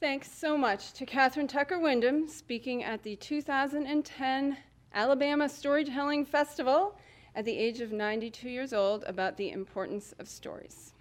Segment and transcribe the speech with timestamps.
[0.00, 4.56] Thanks so much to Kathryn Tucker Windham speaking at the 2010
[4.94, 6.96] Alabama Storytelling Festival
[7.34, 10.92] at the age of 92 years old about the importance of stories.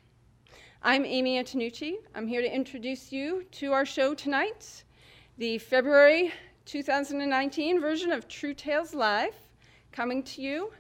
[0.82, 1.98] I'm Amy Antonucci.
[2.16, 4.84] I'm here to introduce you to our show tonight,
[5.38, 6.34] the February
[6.66, 9.36] 2019 version of True Tales Live,
[9.92, 10.74] coming to you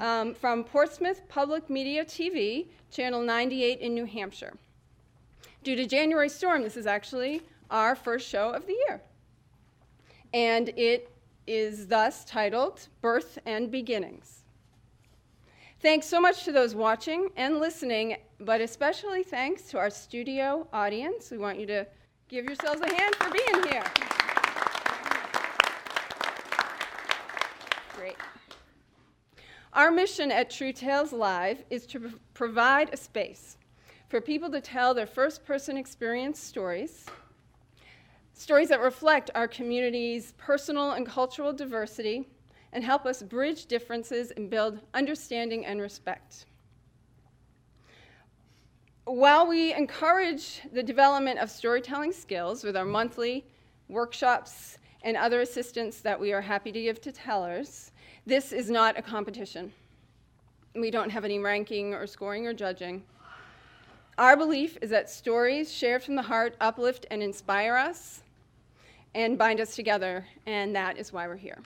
[0.00, 4.54] um, from Portsmouth Public Media TV, Channel 98 in New Hampshire.
[5.62, 7.40] Due to January storm, this is actually
[7.72, 9.00] our first show of the year.
[10.32, 11.10] And it
[11.46, 14.44] is thus titled Birth and Beginnings.
[15.80, 21.32] Thanks so much to those watching and listening, but especially thanks to our studio audience.
[21.32, 21.86] We want you to
[22.28, 23.82] give yourselves a hand for being here.
[27.96, 28.16] Great.
[29.72, 33.56] Our mission at True Tales Live is to provide a space
[34.08, 37.06] for people to tell their first person experience stories
[38.42, 42.26] stories that reflect our community's personal and cultural diversity
[42.72, 46.46] and help us bridge differences and build understanding and respect.
[49.04, 53.46] While we encourage the development of storytelling skills with our monthly
[53.88, 57.92] workshops and other assistance that we are happy to give to tellers,
[58.26, 59.72] this is not a competition.
[60.74, 63.04] We don't have any ranking or scoring or judging.
[64.18, 68.22] Our belief is that stories shared from the heart uplift and inspire us
[69.14, 71.58] and bind us together, and that is why we're here.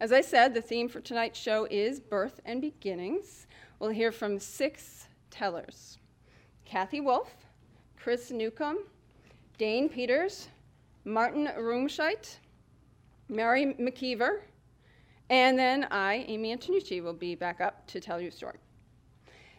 [0.00, 3.46] As I said, the theme for tonight's show is birth and beginnings.
[3.78, 5.98] We'll hear from six tellers
[6.64, 7.34] Kathy Wolf,
[7.96, 8.78] Chris Newcomb,
[9.58, 10.48] Dane Peters,
[11.04, 12.36] Martin Rumscheidt,
[13.28, 14.40] Mary McKeever,
[15.30, 18.58] and then I, Amy Antonucci, will be back up to tell you a story.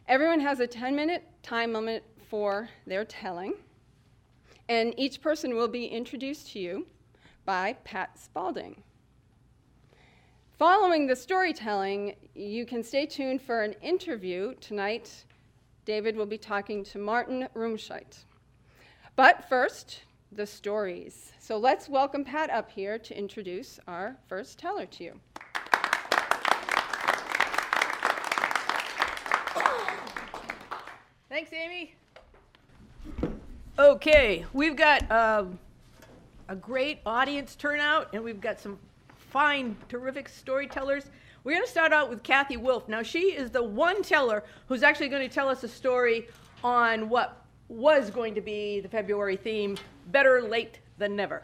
[0.08, 3.54] Everyone has a 10 minute time limit for their telling.
[4.70, 6.88] And each person will be introduced to you
[7.46, 8.84] by Pat Spalding.
[10.60, 14.56] Following the storytelling, you can stay tuned for an interview.
[14.60, 15.24] Tonight,
[15.86, 18.26] David will be talking to Martin Rumscheidt.
[19.16, 20.02] But first,
[20.34, 21.32] the stories.
[21.40, 25.20] So let's welcome Pat up here to introduce our first teller to you.
[31.30, 31.96] Thanks, Amy.
[33.80, 35.60] Okay, we've got um,
[36.50, 38.80] a great audience turnout, and we've got some
[39.30, 41.06] fine, terrific storytellers.
[41.44, 42.90] We're going to start out with Kathy Wolf.
[42.90, 46.28] Now, she is the one teller who's actually going to tell us a story
[46.64, 49.78] on what was going to be the February theme
[50.08, 51.44] Better Late Than Never.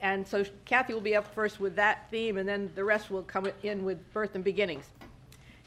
[0.00, 3.24] And so Kathy will be up first with that theme, and then the rest will
[3.24, 4.84] come in with birth and beginnings.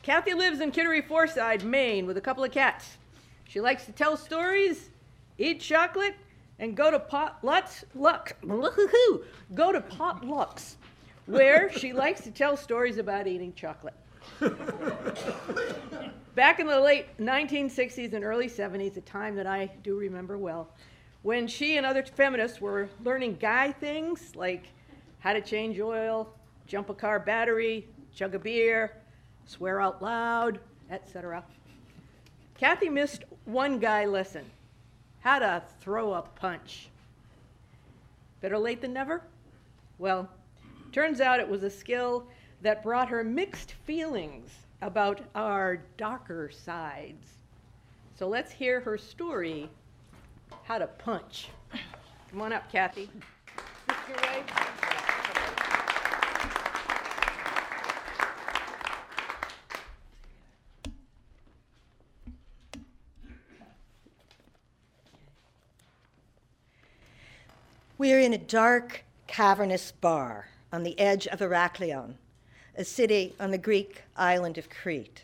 [0.01, 2.95] Kathy lives in Kittery Foreside, Maine, with a couple of cats.
[3.49, 4.91] She likes to tell stories
[5.37, 6.15] eat chocolate,
[6.59, 7.83] and go to potlucks.
[7.93, 8.35] Luck,
[9.53, 10.75] go to potlucks,
[11.25, 13.93] where she likes to tell stories about eating chocolate.
[16.35, 20.69] Back in the late 1960s and early 70s, a time that I do remember well,
[21.21, 24.65] when she and other feminists were learning guy things like
[25.19, 26.33] how to change oil,
[26.67, 28.91] jump a car battery, chug a beer,
[29.45, 30.59] swear out loud,
[30.91, 31.43] etc.
[32.57, 34.45] Kathy missed one guy lesson
[35.25, 36.87] how to throw a punch.
[38.41, 39.23] Better late than never?
[39.97, 40.29] Well,
[40.91, 42.27] turns out it was a skill
[42.61, 44.51] that brought her mixed feelings
[44.83, 47.25] about our darker sides.
[48.19, 49.67] So let's hear her story
[50.63, 51.49] how to punch.
[52.29, 53.09] Come on up, Kathy.
[68.05, 72.13] We are in a dark, cavernous bar on the edge of Heraklion,
[72.77, 75.23] a city on the Greek island of Crete.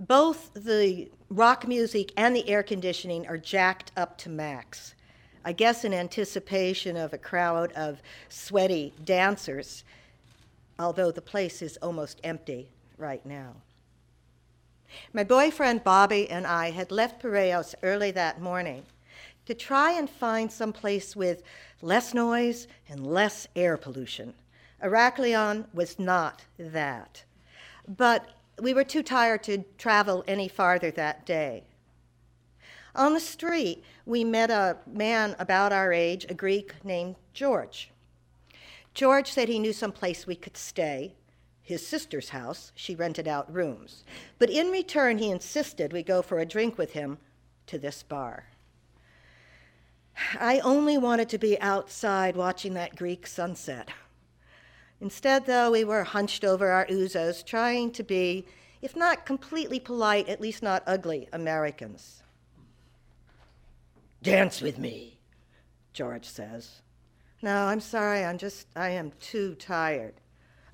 [0.00, 4.96] Both the rock music and the air conditioning are jacked up to max.
[5.44, 9.84] I guess in anticipation of a crowd of sweaty dancers,
[10.80, 13.54] although the place is almost empty right now.
[15.12, 18.82] My boyfriend Bobby and I had left Piraeus early that morning
[19.50, 21.42] to try and find some place with
[21.82, 24.32] less noise and less air pollution.
[24.80, 27.24] Heraklion was not that.
[27.88, 28.28] But
[28.60, 31.64] we were too tired to travel any farther that day.
[32.94, 37.90] On the street, we met a man about our age, a Greek named George.
[38.94, 41.14] George said he knew some place we could stay,
[41.60, 42.70] his sister's house.
[42.76, 44.04] She rented out rooms.
[44.38, 47.18] But in return, he insisted we go for a drink with him
[47.66, 48.44] to this bar.
[50.38, 53.88] I only wanted to be outside watching that Greek sunset.
[55.00, 58.46] Instead, though, we were hunched over our ouzos, trying to be,
[58.82, 62.22] if not completely polite, at least not ugly Americans.
[64.22, 65.18] Dance with me,
[65.94, 66.82] George says.
[67.40, 70.14] No, I'm sorry, I'm just, I am too tired.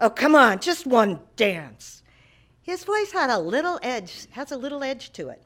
[0.01, 2.03] Oh, come on, just one dance.
[2.63, 5.46] His voice had a little edge, has a little edge to it.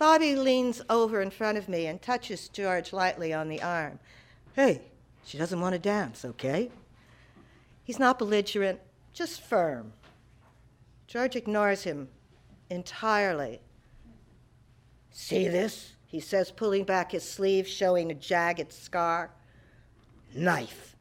[0.00, 3.98] Bobby leans over in front of me and touches George lightly on the arm.
[4.54, 4.80] Hey,
[5.26, 6.70] she doesn't want to dance, okay?
[7.84, 8.80] He's not belligerent,
[9.12, 9.92] just firm.
[11.06, 12.08] George ignores him
[12.70, 13.60] entirely.
[15.10, 15.92] See this?
[16.06, 19.30] He says, pulling back his sleeve, showing a jagged scar.
[20.34, 20.96] Knife.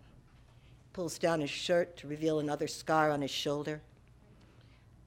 [0.92, 3.82] Pulls down his shirt to reveal another scar on his shoulder.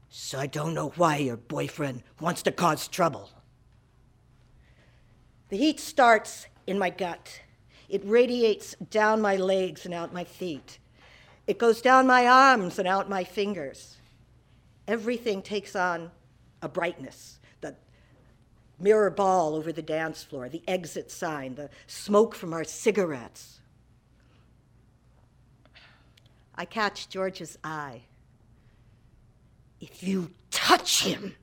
[0.09, 3.29] So I don't know why your boyfriend wants to cause trouble.
[5.53, 7.43] The heat starts in my gut.
[7.91, 10.79] It radiates down my legs and out my feet.
[11.47, 13.99] It goes down my arms and out my fingers.
[14.89, 16.11] Everything takes on
[16.63, 17.39] a brightness.
[17.61, 17.77] The
[18.81, 23.61] mirror ball over the dance floor, the exit sign, the smoke from our cigarettes.
[26.55, 28.05] I catch George's eye.
[29.83, 31.35] If you touch him,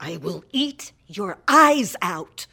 [0.00, 2.48] I will eat your eyes out.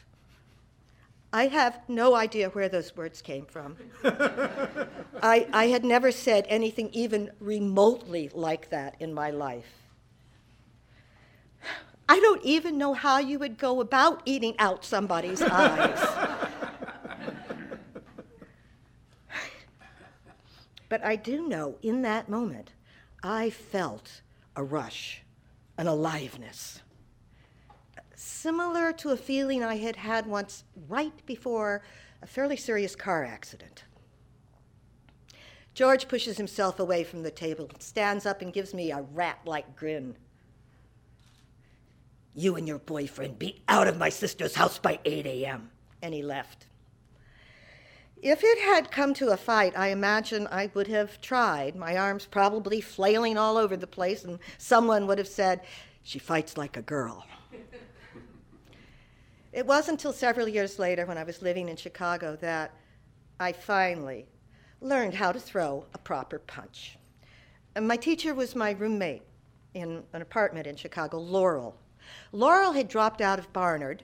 [1.34, 3.78] I have no idea where those words came from.
[4.04, 9.82] I, I had never said anything even remotely like that in my life.
[12.10, 16.00] I don't even know how you would go about eating out somebody's eyes.
[20.90, 22.72] but I do know in that moment,
[23.24, 24.22] I felt
[24.58, 25.22] a rush,
[25.78, 26.82] an aliveness
[28.22, 31.82] similar to a feeling I had had once right before
[32.22, 33.84] a fairly serious car accident.
[35.74, 39.76] George pushes himself away from the table, stands up, and gives me a rat like
[39.76, 40.16] grin.
[42.36, 45.72] You and your boyfriend be out of my sister's house by 8 a.m.
[46.02, 46.68] And he left.
[48.22, 52.28] If it had come to a fight, I imagine I would have tried, my arms
[52.28, 55.62] probably flailing all over the place, and someone would have said,
[56.04, 57.26] She fights like a girl.
[59.54, 62.72] It wasn't until several years later, when I was living in Chicago, that
[63.40, 64.26] I finally
[64.80, 66.98] learned how to throw a proper punch.
[67.76, 69.24] And my teacher was my roommate
[69.74, 71.76] in an apartment in Chicago, Laurel.
[72.32, 74.04] Laurel had dropped out of Barnard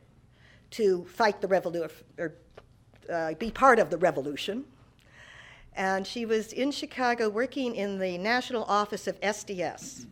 [0.71, 2.35] to fight the revolution, or
[3.09, 4.65] uh, be part of the revolution.
[5.75, 10.07] And she was in Chicago working in the national office of SDS,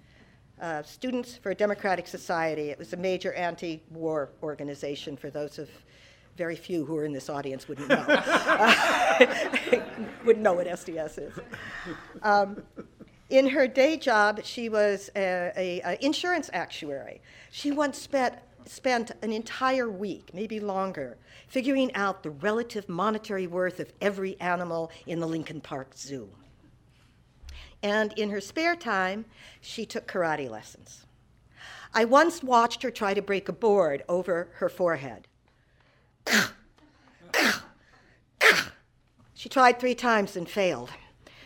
[0.61, 2.69] uh, Students for a Democratic Society.
[2.69, 5.69] It was a major anti war organization for those of
[6.37, 7.95] very few who are in this audience wouldn't know.
[10.25, 11.39] wouldn't know what SDS is.
[12.23, 12.63] Um,
[13.29, 17.21] in her day job, she was an insurance actuary.
[17.51, 18.35] She once spent,
[18.65, 21.17] spent an entire week, maybe longer,
[21.47, 26.29] figuring out the relative monetary worth of every animal in the Lincoln Park Zoo.
[27.83, 29.25] And in her spare time,
[29.61, 31.05] she took karate lessons.
[31.93, 35.27] I once watched her try to break a board over her forehead.
[39.33, 40.89] she tried three times and failed.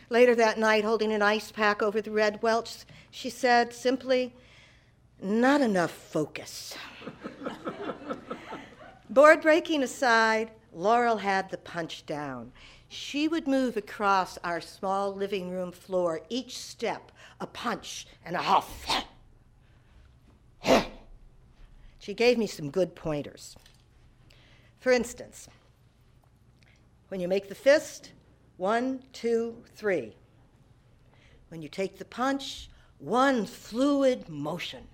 [0.09, 4.33] Later that night, holding an ice pack over the red welts, she said simply,
[5.21, 6.75] Not enough focus.
[9.09, 12.51] Board breaking aside, Laurel had the punch down.
[12.89, 18.41] She would move across our small living room floor, each step a punch and a
[18.41, 19.05] huff.
[22.00, 23.55] she gave me some good pointers.
[24.79, 25.48] For instance,
[27.10, 28.12] when you make the fist,
[28.58, 30.15] one, two, three.
[31.50, 34.88] When you take the punch, one fluid motion.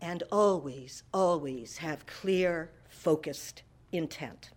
[0.00, 4.50] And always, always have clear, focused intent.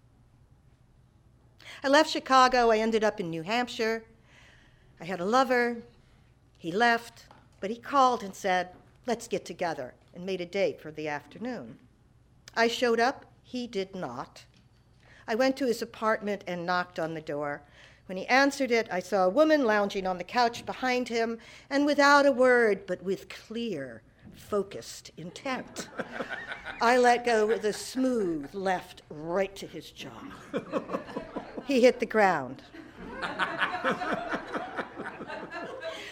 [1.83, 2.71] I left Chicago.
[2.71, 4.03] I ended up in New Hampshire.
[4.99, 5.77] I had a lover.
[6.57, 7.25] He left,
[7.59, 8.69] but he called and said,
[9.05, 11.77] Let's get together, and made a date for the afternoon.
[12.55, 13.25] I showed up.
[13.43, 14.45] He did not.
[15.27, 17.61] I went to his apartment and knocked on the door.
[18.07, 21.39] When he answered it, I saw a woman lounging on the couch behind him,
[21.69, 24.01] and without a word, but with clear,
[24.35, 25.89] focused intent,
[26.81, 30.21] I let go with a smooth left right to his jaw
[31.65, 32.61] he hit the ground.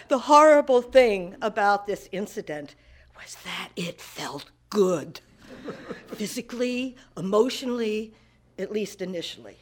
[0.07, 2.75] the horrible thing about this incident
[3.15, 5.21] was that it felt good
[6.07, 8.13] physically, emotionally,
[8.57, 9.57] at least initially.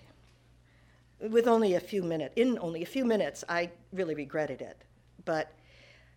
[1.19, 4.77] With only a few minutes, in only a few minutes, I really regretted it.
[5.23, 5.51] But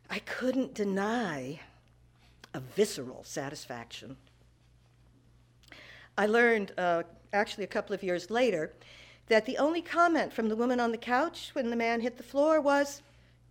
[0.09, 1.61] I couldn't deny
[2.55, 4.17] a visceral satisfaction.
[6.17, 8.73] I learned, uh, actually, a couple of years later,
[9.27, 12.23] that the only comment from the woman on the couch when the man hit the
[12.23, 13.03] floor was,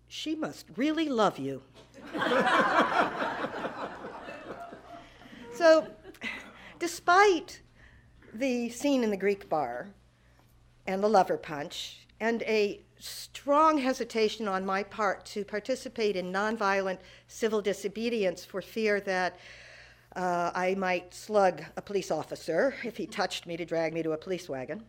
[0.08, 1.62] She must really love you.
[5.54, 5.88] so,
[6.80, 7.62] despite
[8.34, 9.90] the scene in the Greek bar
[10.86, 17.00] and the lover punch, and a strong hesitation on my part to participate in nonviolent
[17.28, 19.38] civil disobedience for fear that
[20.16, 24.14] uh, I might slug a police officer if he touched me to drag me to
[24.14, 24.84] a police wagon.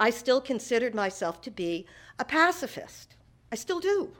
[0.00, 1.86] I still considered myself to be
[2.18, 3.14] a pacifist.
[3.52, 4.10] I still do.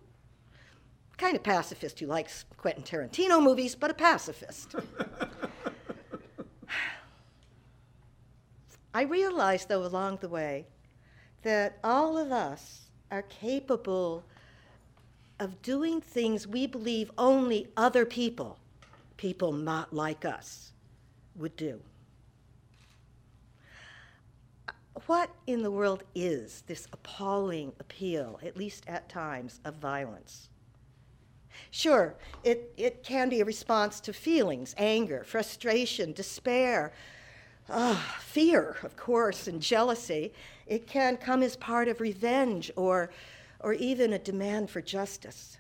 [1.16, 4.76] Kind of pacifist who likes Quentin Tarantino movies, but a pacifist.
[8.94, 10.66] I realized, though, along the way,
[11.46, 14.24] that all of us are capable
[15.38, 18.58] of doing things we believe only other people,
[19.16, 20.72] people not like us,
[21.36, 21.80] would do.
[25.06, 30.48] What in the world is this appalling appeal, at least at times, of violence?
[31.70, 36.92] Sure, it, it can be a response to feelings anger, frustration, despair,
[37.68, 40.32] uh, fear, of course, and jealousy.
[40.66, 43.10] It can come as part of revenge or,
[43.60, 45.58] or even a demand for justice.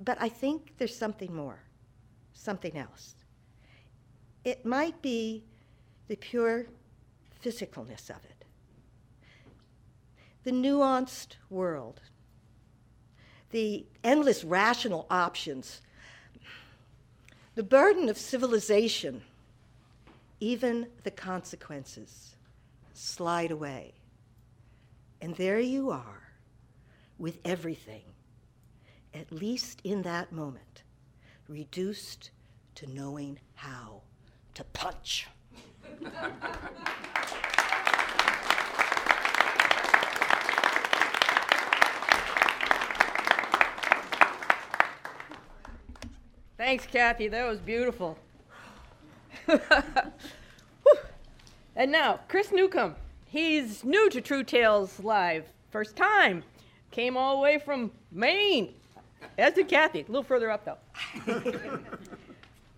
[0.00, 1.60] But I think there's something more,
[2.32, 3.14] something else.
[4.44, 5.44] It might be
[6.08, 6.66] the pure
[7.44, 8.44] physicalness of it,
[10.44, 12.00] the nuanced world,
[13.50, 15.80] the endless rational options,
[17.54, 19.22] the burden of civilization
[20.42, 22.34] even the consequences
[22.94, 23.94] slide away.
[25.20, 26.32] And there you are
[27.16, 28.02] with everything,
[29.14, 30.82] at least in that moment,
[31.46, 32.32] reduced
[32.74, 34.02] to knowing how
[34.54, 35.28] to punch.
[46.56, 47.28] Thanks, Kathy.
[47.28, 48.18] That was beautiful.
[51.76, 52.94] And now, Chris Newcomb.
[53.26, 55.46] He's new to True Tales Live.
[55.70, 56.44] First time.
[56.90, 58.74] Came all the way from Maine.
[59.38, 60.00] As did Kathy.
[60.00, 60.76] A little further up, though.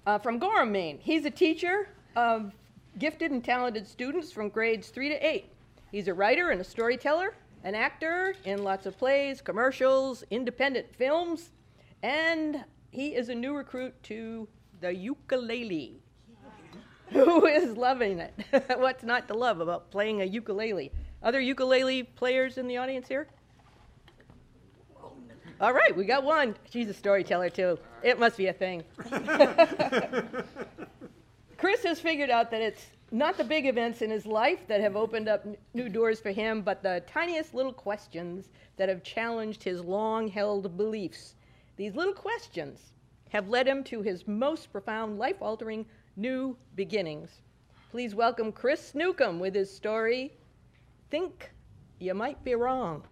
[0.07, 0.99] uh, from Gorham, Maine.
[1.03, 2.53] He's a teacher of
[2.99, 5.47] gifted and talented students from grades three to eight.
[5.91, 11.51] He's a writer and a storyteller, an actor in lots of plays, commercials, independent films,
[12.03, 14.47] and he is a new recruit to
[14.81, 16.01] the ukulele.
[17.15, 18.35] Who is loving it?
[18.77, 20.91] What's not to love about playing a ukulele?
[21.23, 23.29] Other ukulele players in the audience here?
[25.61, 26.57] All right, we got one.
[26.71, 27.79] She's a storyteller too.
[28.03, 28.83] It must be a thing.
[31.57, 34.97] Chris has figured out that it's not the big events in his life that have
[34.97, 39.81] opened up new doors for him, but the tiniest little questions that have challenged his
[39.81, 41.37] long held beliefs.
[41.77, 42.93] These little questions
[43.29, 47.31] have led him to his most profound life altering new beginnings.
[47.91, 50.33] Please welcome Chris Newcomb with his story,
[51.11, 51.51] Think
[51.99, 53.03] You Might Be Wrong.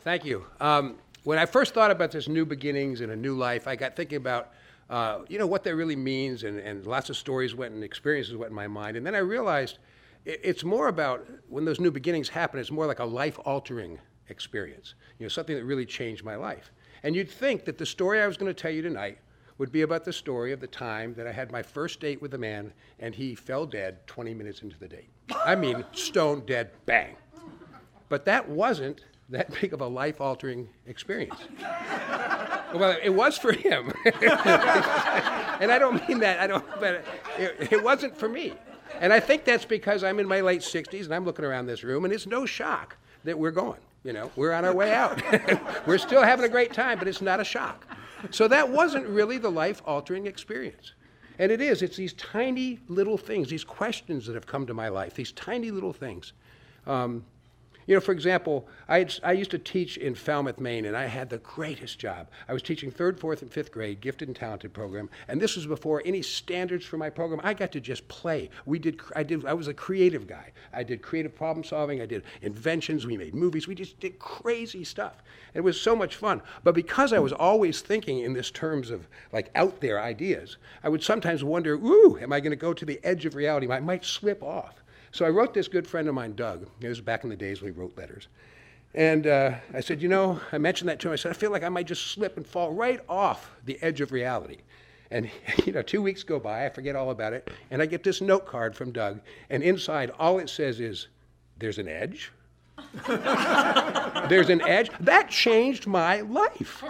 [0.00, 0.46] Thank you.
[0.60, 3.96] Um, when I first thought about this new beginnings and a new life, I got
[3.96, 4.52] thinking about,
[4.88, 8.36] uh, you know, what that really means, and, and lots of stories went and experiences
[8.36, 8.96] went in my mind.
[8.96, 9.78] And then I realized
[10.24, 13.98] it, it's more about when those new beginnings happen, it's more like a life altering
[14.28, 16.72] experience, you know, something that really changed my life.
[17.02, 19.18] And you'd think that the story I was going to tell you tonight
[19.58, 22.34] would be about the story of the time that I had my first date with
[22.34, 25.08] a man and he fell dead 20 minutes into the date.
[25.44, 27.16] I mean, stone dead, bang.
[28.08, 31.38] But that wasn't that big of a life altering experience.
[32.74, 33.92] well, it was for him.
[34.04, 37.04] and I don't mean that, I don't, but
[37.38, 38.54] it, it wasn't for me.
[39.00, 41.84] And I think that's because I'm in my late 60s and I'm looking around this
[41.84, 43.80] room and it's no shock that we're going.
[44.04, 45.20] You know, we're on our way out.
[45.86, 47.86] we're still having a great time, but it's not a shock.
[48.30, 50.92] So that wasn't really the life altering experience.
[51.38, 54.88] And it is, it's these tiny little things, these questions that have come to my
[54.88, 56.32] life, these tiny little things.
[56.86, 57.24] Um,
[57.86, 61.06] You know, for example, I, had, I used to teach in Falmouth, Maine, and I
[61.06, 62.28] had the greatest job.
[62.48, 65.66] I was teaching third, fourth, and fifth grade, gifted and talented program, and this was
[65.66, 67.40] before any standards for my program.
[67.44, 68.50] I got to just play.
[68.64, 70.52] We did, I did, I was a creative guy.
[70.72, 72.00] I did creative problem solving.
[72.02, 73.06] I did inventions.
[73.06, 73.68] We made movies.
[73.68, 75.22] We just did crazy stuff.
[75.54, 76.42] It was so much fun.
[76.64, 80.88] But because I was always thinking in this terms of like out there ideas, I
[80.88, 83.70] would sometimes wonder, ooh, am I going to go to the edge of reality?
[83.70, 84.82] I might slip off.
[85.16, 86.68] So I wrote this good friend of mine, Doug.
[86.78, 88.28] It was back in the days when we wrote letters.
[88.94, 91.14] And uh, I said, you know, I mentioned that to him.
[91.14, 94.02] I said, I feel like I might just slip and fall right off the edge
[94.02, 94.58] of reality.
[95.10, 95.30] And,
[95.64, 98.20] you know, two weeks go by, I forget all about it, and I get this
[98.20, 101.08] note card from Doug, and inside all it says is,
[101.56, 102.30] there's an edge.
[104.28, 104.90] there's an edge.
[105.00, 106.84] That changed my life.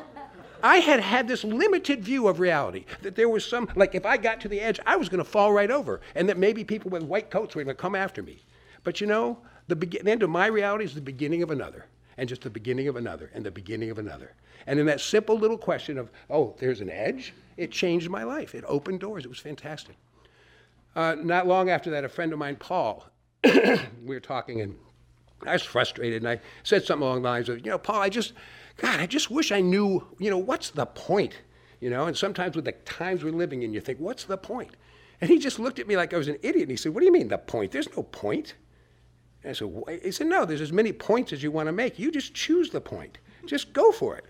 [0.66, 4.16] I had had this limited view of reality that there was some, like if I
[4.16, 6.90] got to the edge, I was going to fall right over, and that maybe people
[6.90, 8.42] with white coats were going to come after me.
[8.82, 11.86] But you know, the, be- the end of my reality is the beginning of another,
[12.16, 14.34] and just the beginning of another, and the beginning of another.
[14.66, 18.52] And in that simple little question of, oh, there's an edge, it changed my life.
[18.52, 19.24] It opened doors.
[19.24, 19.94] It was fantastic.
[20.96, 23.06] Uh, not long after that, a friend of mine, Paul,
[23.44, 24.76] we were talking, and
[25.46, 28.08] I was frustrated, and I said something along the lines of, you know, Paul, I
[28.08, 28.32] just,
[28.76, 31.38] God, I just wish I knew, you know, what's the point?
[31.80, 34.76] You know, and sometimes with the times we're living in, you think, what's the point?
[35.20, 37.00] And he just looked at me like I was an idiot, and he said, what
[37.00, 37.72] do you mean, the point?
[37.72, 38.54] There's no point.
[39.42, 41.98] And I said, he said, no, there's as many points as you want to make.
[41.98, 43.18] You just choose the point.
[43.46, 44.24] Just go for it.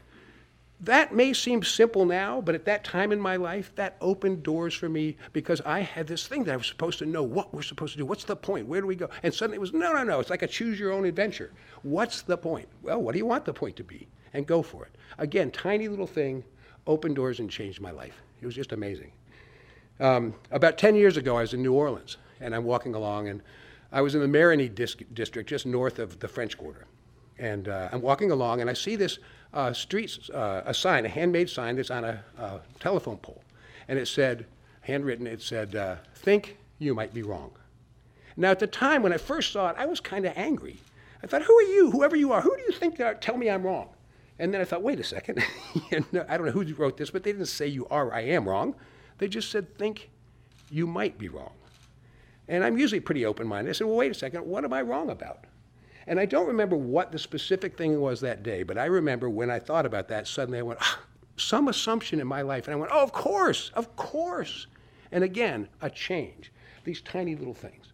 [0.81, 4.75] That may seem simple now, but at that time in my life, that opened doors
[4.75, 7.63] for me because I had this thing that I was supposed to know what we're
[7.63, 8.05] supposed to do.
[8.05, 8.67] What's the point?
[8.67, 9.09] Where do we go?
[9.23, 10.21] And suddenly it was, no, no, no.
[10.21, 11.51] It's like a choose your own adventure.
[11.83, 12.69] What's the point?
[12.83, 14.07] Well, what do you want the point to be?
[14.35, 14.95] And go for it.
[15.17, 16.45] Again, tiny little thing,
[16.87, 18.23] opened doors and changed my life.
[18.43, 19.13] It was just amazing.
[19.99, 23.41] Um, about 10 years ago, I was in New Orleans, and I'm walking along, and
[23.93, 26.87] I was in the Marigny dis- district, just north of the French Quarter.
[27.39, 29.19] And uh, I'm walking along, and I see this
[29.55, 33.43] uh, street, uh, a sign, a handmade sign that's on a, uh, telephone pole.
[33.89, 34.47] And it said,
[34.83, 37.53] handwritten, it said, uh, think you might be wrong.
[38.37, 40.79] Now, at the time when I first saw it, I was kind of angry.
[41.23, 42.41] I thought, who are you, whoever you are?
[42.41, 43.89] Who do you think are, tell me I'm wrong?
[44.39, 45.43] And then I thought, wait a second.
[45.93, 46.01] I
[46.37, 48.75] don't know who wrote this, but they didn't say you are, I am wrong.
[49.19, 50.11] They just said, think
[50.71, 51.53] you might be wrong.
[52.49, 53.71] And I'm usually pretty open minded.
[53.71, 55.45] I said, well, wait a second, what am I wrong about?
[56.07, 59.51] And I don't remember what the specific thing was that day, but I remember when
[59.51, 61.01] I thought about that, suddenly I went, ah,
[61.37, 62.67] some assumption in my life.
[62.67, 64.67] And I went, oh, of course, of course.
[65.13, 66.53] And again, a change.
[66.85, 67.93] These tiny little things.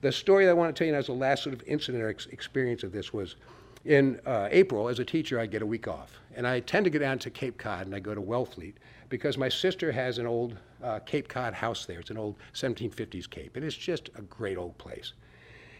[0.00, 2.04] The story that I want to tell you now is the last sort of incident
[2.04, 3.36] or ex- experience of this was
[3.84, 6.20] in uh, April, as a teacher, I get a week off.
[6.34, 8.74] And I tend to go down to Cape Cod and I go to Wellfleet
[9.08, 12.00] because my sister has an old uh, Cape Cod house there.
[12.00, 13.56] It's an old 1750s Cape.
[13.56, 15.14] And it's just a great old place.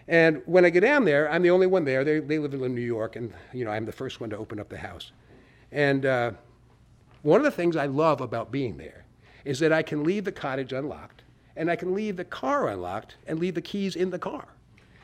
[0.09, 2.03] And when I get down there, I'm the only one there.
[2.03, 4.59] They, they live in New York, and you know I'm the first one to open
[4.59, 5.13] up the house.
[5.71, 6.33] And uh,
[7.23, 9.05] one of the things I love about being there
[9.45, 11.23] is that I can leave the cottage unlocked,
[11.57, 14.49] and I can leave the car unlocked, and leave the keys in the car.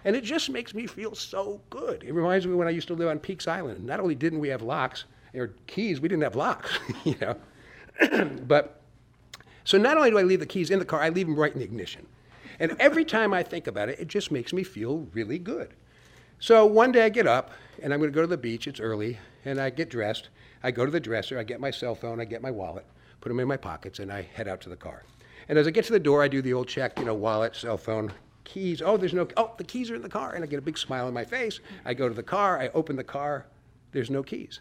[0.06, 2.02] And it just makes me feel so good.
[2.02, 3.84] It reminds me when I used to live on Peaks Island.
[3.84, 7.36] Not only didn't we have locks or keys, we didn't have locks, you know.
[8.46, 8.80] but
[9.64, 11.52] so not only do I leave the keys in the car, I leave them right
[11.52, 12.06] in the ignition.
[12.58, 15.74] And every time I think about it, it just makes me feel really good.
[16.38, 18.66] So one day I get up and I'm going to go to the beach.
[18.66, 20.28] It's early, and I get dressed.
[20.62, 21.38] I go to the dresser.
[21.38, 22.20] I get my cell phone.
[22.20, 22.84] I get my wallet,
[23.20, 25.04] put them in my pockets, and I head out to the car.
[25.48, 27.54] And as I get to the door, I do the old check, you know, wallet,
[27.54, 28.12] cell phone,
[28.44, 28.80] keys.
[28.80, 29.28] Oh, there's no.
[29.36, 31.24] Oh, the keys are in the car, and I get a big smile on my
[31.24, 31.60] face.
[31.84, 32.58] I go to the car.
[32.58, 33.46] I open the car.
[33.92, 34.60] There's no keys.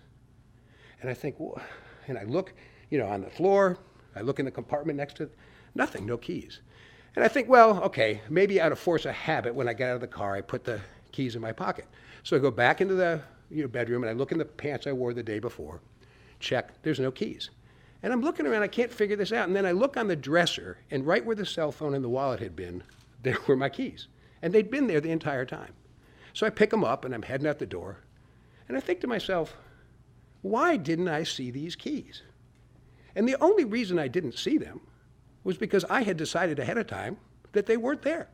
[1.01, 1.61] And I think, well,
[2.07, 2.53] and I look,
[2.89, 3.77] you know, on the floor.
[4.15, 5.29] I look in the compartment next to,
[5.75, 6.61] nothing, no keys.
[7.15, 9.95] And I think, well, okay, maybe out of force of habit, when I get out
[9.95, 11.85] of the car, I put the keys in my pocket.
[12.23, 13.21] So I go back into the
[13.51, 15.81] you know, bedroom and I look in the pants I wore the day before.
[16.39, 17.51] Check, there's no keys.
[18.01, 19.47] And I'm looking around, I can't figure this out.
[19.47, 22.09] And then I look on the dresser, and right where the cell phone and the
[22.09, 22.83] wallet had been,
[23.23, 24.07] there were my keys.
[24.41, 25.73] And they'd been there the entire time.
[26.33, 27.99] So I pick them up and I'm heading out the door.
[28.67, 29.55] And I think to myself,
[30.41, 32.23] why didn't I see these keys?
[33.15, 34.81] And the only reason I didn't see them
[35.43, 37.17] was because I had decided ahead of time
[37.51, 38.29] that they weren't there.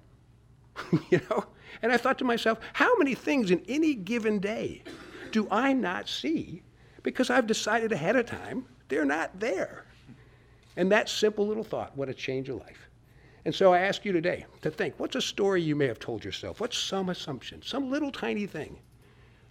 [1.09, 1.45] you know?
[1.81, 4.83] And I thought to myself, how many things in any given day
[5.31, 6.63] do I not see
[7.03, 9.85] because I've decided ahead of time they're not there?
[10.75, 12.89] And that simple little thought, what a change of life.
[13.45, 16.23] And so I ask you today to think what's a story you may have told
[16.23, 16.59] yourself?
[16.59, 18.77] What's some assumption, some little tiny thing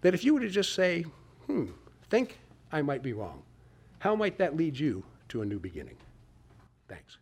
[0.01, 1.05] that if you were to just say,
[1.47, 1.67] hmm,
[2.11, 2.39] think
[2.71, 3.43] I might be wrong,
[3.99, 5.97] how might that lead you to a new beginning?
[6.89, 7.19] Thanks.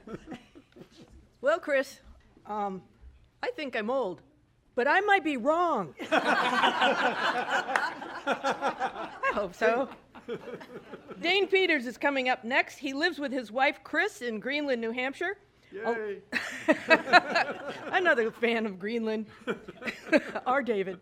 [1.60, 2.00] Chris,
[2.46, 2.82] um,
[3.42, 4.20] I think I'm old,
[4.74, 5.94] but I might be wrong.
[6.10, 7.90] I
[9.34, 9.88] hope so.
[11.20, 12.78] Dane Peters is coming up next.
[12.78, 15.36] He lives with his wife Chris in Greenland, New Hampshire.
[15.72, 16.18] Yay.
[17.92, 19.26] Another fan of Greenland.
[20.46, 21.00] Our David.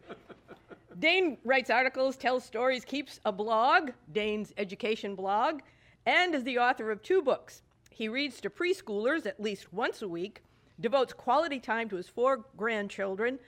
[0.98, 5.60] Dane writes articles, tells stories, keeps a blog, Dane's education blog,
[6.06, 7.62] and is the author of two books.
[8.00, 10.42] He reads to preschoolers at least once a week,
[10.80, 13.38] devotes quality time to his four grandchildren,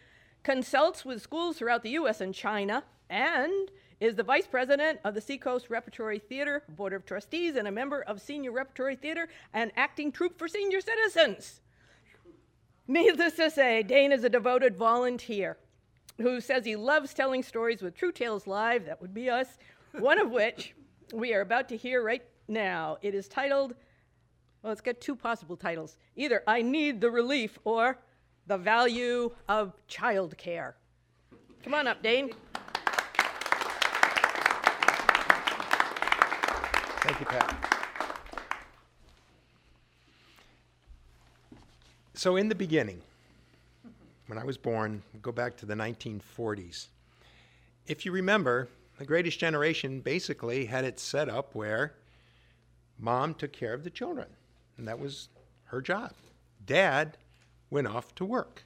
[0.42, 2.20] consults with schools throughout the U.S.
[2.20, 7.56] and China, and is the vice president of the Seacoast Repertory Theater Board of Trustees
[7.56, 11.62] and a member of Senior Repertory Theater and acting troupe for senior citizens.
[12.86, 15.56] Needless to say, Dane is a devoted volunteer
[16.18, 19.56] who says he loves telling stories with True Tales Live, that would be us,
[19.92, 20.74] one of which
[21.14, 22.98] we are about to hear right now.
[23.00, 23.72] It is titled,
[24.62, 27.98] well, it's got two possible titles either I Need the Relief or
[28.46, 30.74] The Value of Childcare.
[31.62, 32.30] Come on up, Dane.
[37.04, 37.68] Thank you, Pat.
[42.14, 43.02] So, in the beginning,
[44.28, 46.86] when I was born, go back to the 1940s.
[47.88, 51.94] If you remember, the greatest generation basically had it set up where
[52.98, 54.28] mom took care of the children,
[54.76, 55.28] and that was
[55.64, 56.12] her job.
[56.64, 57.16] Dad
[57.70, 58.64] went off to work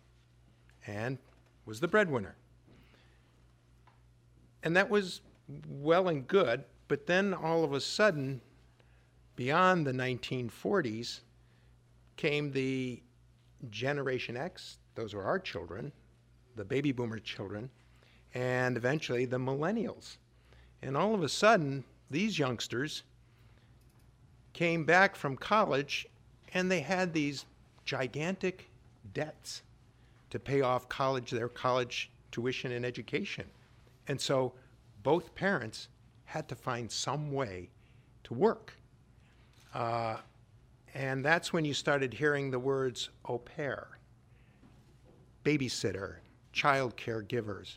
[0.86, 1.18] and
[1.64, 2.36] was the breadwinner.
[4.62, 5.20] And that was
[5.68, 8.40] well and good, but then all of a sudden,
[9.36, 11.20] beyond the 1940s,
[12.16, 13.02] came the
[13.70, 15.92] Generation X, those were our children,
[16.56, 17.70] the baby boomer children,
[18.34, 20.16] and eventually the millennials.
[20.82, 23.02] And all of a sudden, these youngsters
[24.56, 26.06] came back from college
[26.54, 27.44] and they had these
[27.84, 28.70] gigantic
[29.12, 29.62] debts
[30.30, 33.44] to pay off college their college tuition and education.
[34.08, 34.54] And so
[35.02, 35.88] both parents
[36.24, 37.68] had to find some way
[38.24, 38.72] to work.
[39.74, 40.16] Uh,
[40.94, 43.98] and that's when you started hearing the words au pair,
[45.44, 46.14] babysitter,
[46.54, 47.76] child caregivers.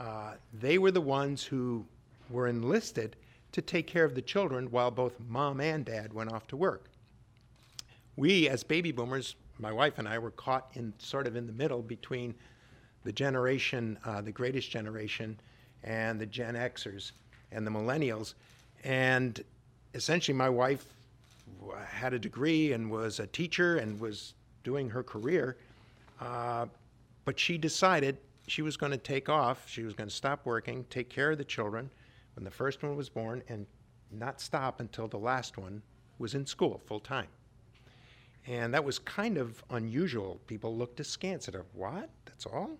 [0.00, 1.86] Uh, they were the ones who
[2.30, 3.14] were enlisted
[3.56, 6.90] to take care of the children while both mom and dad went off to work.
[8.14, 11.54] We, as baby boomers, my wife and I were caught in sort of in the
[11.54, 12.34] middle between
[13.04, 15.40] the generation, uh, the greatest generation,
[15.84, 17.12] and the Gen Xers
[17.50, 18.34] and the millennials.
[18.84, 19.42] And
[19.94, 20.84] essentially, my wife
[21.86, 25.56] had a degree and was a teacher and was doing her career.
[26.20, 26.66] Uh,
[27.24, 29.66] but she decided she was going to take off.
[29.66, 31.88] She was going to stop working, take care of the children
[32.36, 33.66] when the first one was born, and
[34.12, 35.82] not stop until the last one
[36.18, 37.28] was in school full time.
[38.46, 40.40] And that was kind of unusual.
[40.46, 41.64] People looked askance at her.
[41.72, 42.08] What?
[42.26, 42.78] That's all?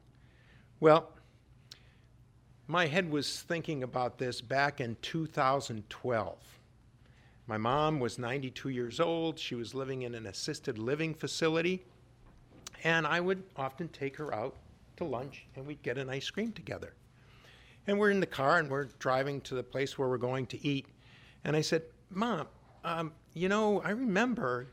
[0.79, 1.11] Well,
[2.69, 6.37] my head was thinking about this back in 2012.
[7.49, 9.39] My mom was 92 years old.
[9.39, 11.85] She was living in an assisted living facility.
[12.85, 14.57] And I would often take her out
[14.97, 16.95] to lunch and we'd get an ice cream together.
[17.87, 20.67] And we're in the car and we're driving to the place where we're going to
[20.67, 20.87] eat.
[21.45, 22.49] And I said, Mom,
[22.85, 24.67] um, you know, I remember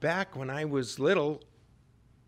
[0.00, 1.42] back when I was little,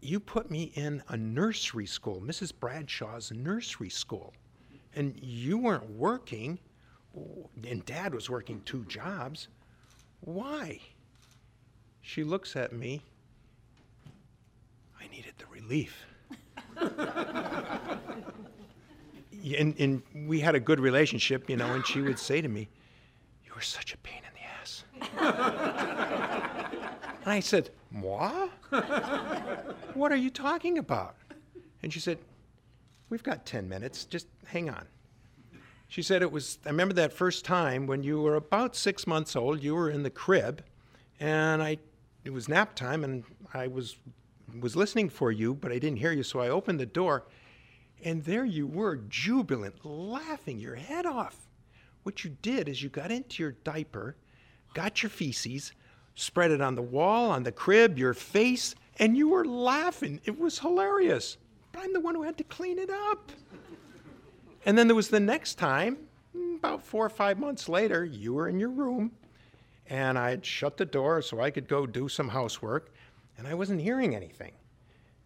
[0.00, 2.52] you put me in a nursery school, Mrs.
[2.58, 4.34] Bradshaw's nursery school.
[4.94, 6.58] And you weren't working,
[7.66, 9.48] and dad was working two jobs.
[10.20, 10.80] Why?
[12.02, 13.02] She looks at me.
[15.00, 16.04] I needed the relief.
[19.42, 22.68] and, and we had a good relationship, you know, and she would say to me,
[23.44, 24.84] You're such a pain in the ass.
[27.24, 28.48] and I said, Moi?
[29.94, 31.16] what are you talking about?
[31.82, 32.18] And she said,
[33.10, 34.86] We've got 10 minutes, just hang on.
[35.88, 39.36] She said it was, I remember that first time when you were about six months
[39.36, 40.64] old, you were in the crib,
[41.20, 41.76] and I,
[42.24, 43.96] it was nap time, and I was,
[44.58, 47.24] was listening for you, but I didn't hear you, so I opened the door,
[48.04, 51.36] and there you were, jubilant, laughing your head off.
[52.02, 54.16] What you did is you got into your diaper,
[54.74, 55.72] got your feces,
[56.14, 60.20] spread it on the wall, on the crib, your face, and you were laughing.
[60.24, 61.36] It was hilarious.
[61.70, 63.32] But I'm the one who had to clean it up.
[64.66, 65.98] And then there was the next time,
[66.36, 69.12] mm, about four or five months later, you were in your room,
[69.88, 72.92] and I had shut the door so I could go do some housework,
[73.38, 74.52] and I wasn't hearing anything.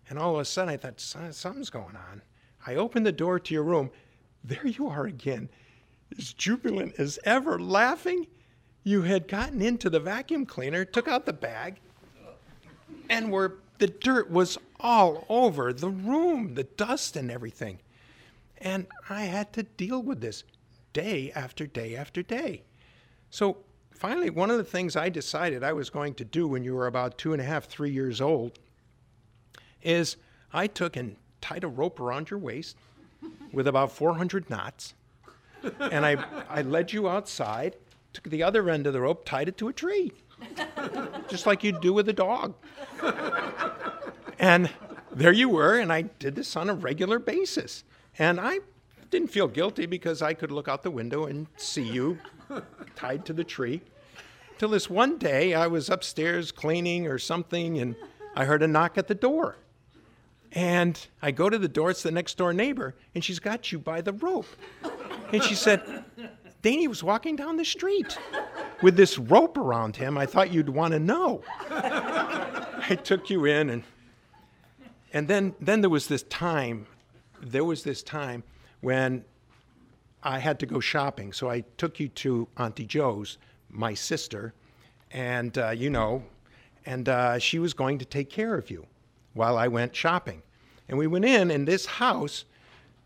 [0.08, 2.22] And all of a sudden, I thought, something's going on.
[2.66, 3.90] I opened the door to your room.
[4.44, 5.48] There you are again,
[6.18, 8.26] as jubilant as ever, laughing.
[8.84, 11.76] You had gotten into the vacuum cleaner, took out the bag,
[13.08, 17.78] and were the dirt was all over the room, the dust and everything.
[18.58, 20.44] And I had to deal with this
[20.92, 22.62] day after day after day.
[23.30, 23.58] So
[23.90, 26.86] finally, one of the things I decided I was going to do when you were
[26.86, 28.58] about two and a half, three years old
[29.82, 30.16] is
[30.52, 32.76] I took and tied a rope around your waist
[33.52, 34.94] with about 400 knots,
[35.78, 36.16] and I,
[36.48, 37.76] I led you outside,
[38.12, 40.10] took the other end of the rope, tied it to a tree,
[41.28, 42.56] just like you'd do with a dog.
[44.40, 44.68] and
[45.12, 47.84] there you were, and I did this on a regular basis.
[48.18, 48.58] And I
[49.10, 52.18] didn't feel guilty because I could look out the window and see you
[52.96, 53.82] tied to the tree.
[54.58, 57.94] Till this one day, I was upstairs cleaning or something, and
[58.34, 59.58] I heard a knock at the door.
[60.56, 63.78] And I go to the door, it's the next door neighbor, and she's got you
[63.78, 64.46] by the rope.
[65.30, 66.02] And she said,
[66.62, 68.16] Danny was walking down the street
[68.80, 70.16] with this rope around him.
[70.16, 71.42] I thought you'd want to know.
[71.70, 73.84] I took you in, and,
[75.12, 76.86] and then, then there was this time,
[77.42, 78.42] there was this time
[78.80, 79.26] when
[80.22, 81.34] I had to go shopping.
[81.34, 83.36] So I took you to Auntie Joe's,
[83.68, 84.54] my sister,
[85.10, 86.22] and uh, you know,
[86.86, 88.86] and uh, she was going to take care of you
[89.34, 90.42] while I went shopping.
[90.88, 92.44] And we went in, and this house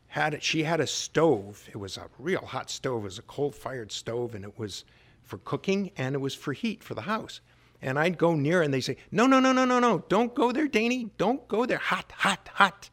[0.08, 1.68] had she had a stove.
[1.70, 3.02] It was a real hot stove.
[3.02, 4.84] It was a coal-fired stove, and it was
[5.22, 7.40] for cooking and it was for heat for the house.
[7.80, 10.04] And I'd go near, and they say, "No, no, no, no, no, no!
[10.08, 11.10] Don't go there, Danny!
[11.16, 11.78] Don't go there!
[11.78, 12.90] Hot, hot, hot!"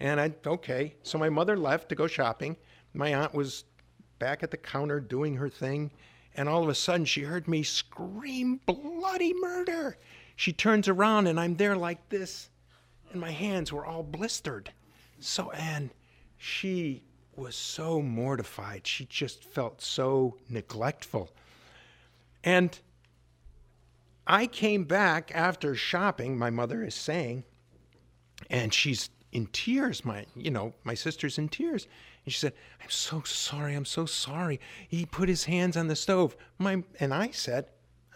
[0.00, 0.96] And I okay.
[1.02, 2.56] So my mother left to go shopping.
[2.92, 3.64] My aunt was
[4.18, 5.92] back at the counter doing her thing,
[6.34, 9.96] and all of a sudden she heard me scream bloody murder.
[10.36, 12.50] She turns around and I'm there like this,
[13.12, 14.72] and my hands were all blistered.
[15.20, 15.90] So, and
[16.36, 17.04] she
[17.36, 18.86] was so mortified.
[18.86, 21.30] She just felt so neglectful.
[22.42, 22.78] And
[24.26, 27.44] I came back after shopping, my mother is saying,
[28.50, 30.04] and she's in tears.
[30.04, 31.86] My, you know, my sister's in tears.
[32.24, 33.74] And she said, I'm so sorry.
[33.74, 34.60] I'm so sorry.
[34.88, 36.36] He put his hands on the stove.
[36.58, 37.66] My, and I said,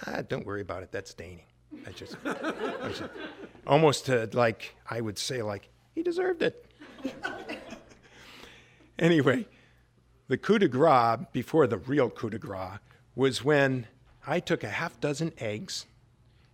[0.06, 0.92] ah, don't worry about it.
[0.92, 1.46] That's Danny.
[1.87, 3.02] I just, I just
[3.66, 6.66] almost to like, I would say, like, he deserved it.
[8.98, 9.46] anyway,
[10.29, 12.79] the coup de grace before the real coup de grace
[13.14, 13.87] was when
[14.26, 15.87] I took a half dozen eggs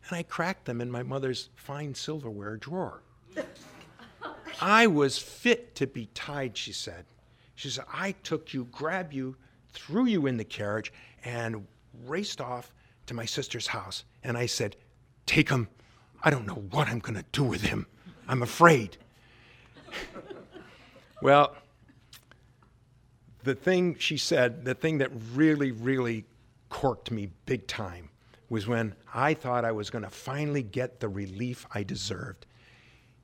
[0.08, 3.02] and I cracked them in my mother's fine silverware drawer.
[4.60, 7.04] I was fit to be tied, she said.
[7.54, 9.36] She said, I took you, grabbed you,
[9.72, 10.92] threw you in the carriage,
[11.24, 11.66] and
[12.04, 12.72] raced off
[13.06, 14.04] to my sister's house.
[14.22, 14.76] And I said,
[15.26, 15.68] Take him.
[16.24, 17.86] I don't know what I'm going to do with him.
[18.28, 18.96] I'm afraid.
[21.22, 21.56] well,
[23.42, 26.24] the thing she said, the thing that really, really
[26.68, 28.08] corked me big time
[28.48, 32.46] was when I thought I was going to finally get the relief I deserved.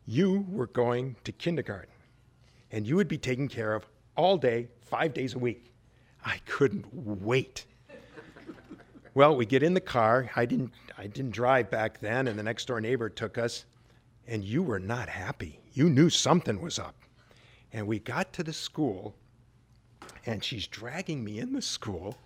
[0.06, 1.92] You were going to kindergarten,
[2.72, 5.72] and you would be taken care of all day, five days a week.
[6.24, 7.66] I couldn't wait.
[9.14, 10.30] well, we get in the car.
[10.34, 13.66] I didn't, I didn't drive back then, and the next door neighbor took us,
[14.26, 15.60] and you were not happy.
[15.72, 16.96] You knew something was up.
[17.72, 19.14] And we got to the school,
[20.26, 22.18] and she's dragging me in the school.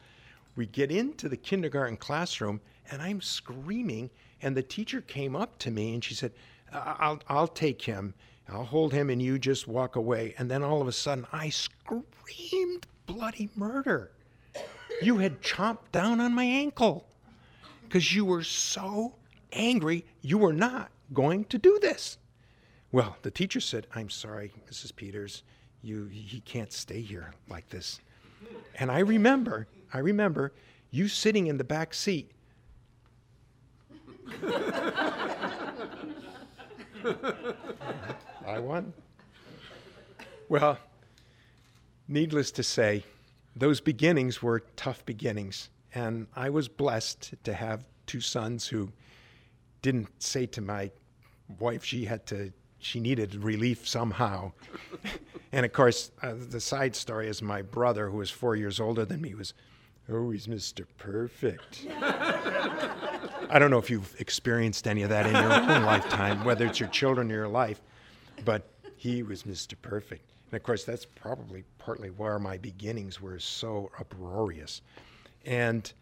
[0.57, 4.09] We get into the kindergarten classroom, and I'm screaming.
[4.41, 6.33] And the teacher came up to me and she said,
[6.73, 8.15] I'll, I'll take him.
[8.49, 10.35] I'll hold him, and you just walk away.
[10.39, 14.13] And then all of a sudden, I screamed bloody murder.
[15.03, 17.07] You had chomped down on my ankle
[17.93, 19.13] because you were so
[19.53, 22.17] angry you were not going to do this.
[22.91, 24.97] Well, the teacher said, I'm sorry, Mrs.
[24.97, 25.43] Peters.
[25.83, 28.01] You, he can't stay here like this.
[28.79, 30.55] And I remember, I remember
[30.91, 32.31] you sitting in the back seat.
[38.47, 38.95] I won.
[40.49, 40.79] Well,
[42.09, 43.05] needless to say,
[43.55, 45.69] those beginnings were tough beginnings.
[45.95, 48.91] And I was blessed to have two sons who
[49.83, 50.91] didn't say to my
[51.59, 54.53] wife she had to, she needed relief somehow.
[55.53, 59.05] and of course, uh, the side story is my brother, who was four years older
[59.05, 59.55] than me, was
[60.11, 60.87] always Mr.
[60.99, 61.87] Perfect.
[62.01, 66.81] I don't know if you've experienced any of that in your own lifetime, whether it's
[66.81, 67.83] your children or your life,
[68.45, 69.75] but he was Mr.
[69.81, 70.33] Perfect.
[70.51, 74.81] And of course, that's probably partly where my beginnings were so uproarious.
[75.45, 75.93] And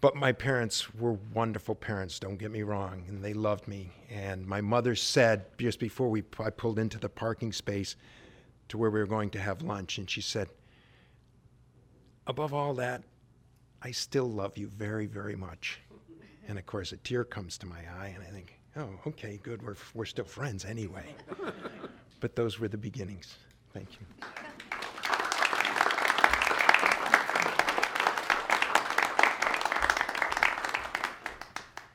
[0.00, 3.92] but my parents were wonderful parents, don't get me wrong, and they loved me.
[4.10, 7.96] And my mother said just before we I pulled into the parking space
[8.68, 10.48] to where we were going to have lunch, and she said,
[12.26, 13.02] Above all that,
[13.82, 15.80] I still love you very, very much.
[16.48, 19.62] And of course, a tear comes to my eye, and I think, Oh, okay, good.
[19.62, 21.14] We're, we're still friends anyway.
[22.20, 23.36] but those were the beginnings.
[23.72, 24.26] Thank you.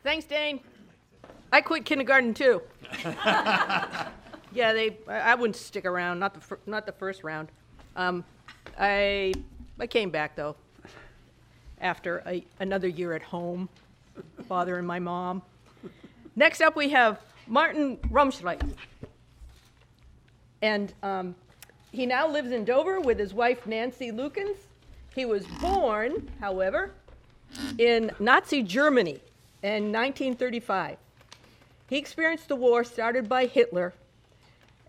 [0.03, 0.59] Thanks, Dane.
[1.51, 2.61] I quit kindergarten too.
[3.03, 4.09] yeah,
[4.53, 4.97] they.
[5.07, 6.19] I, I wouldn't stick around.
[6.19, 7.49] Not the fir- not the first round.
[7.95, 8.23] Um,
[8.79, 9.33] I
[9.79, 10.55] I came back though.
[11.79, 13.69] After a, another year at home,
[14.47, 15.41] bothering my mom.
[16.35, 18.61] Next up, we have Martin Rumscheidt.
[20.61, 21.35] And um,
[21.91, 24.57] he now lives in Dover with his wife Nancy Lukens.
[25.15, 26.91] He was born, however,
[27.77, 29.19] in Nazi Germany
[29.63, 30.97] in 1935.
[31.87, 33.93] He experienced the war started by Hitler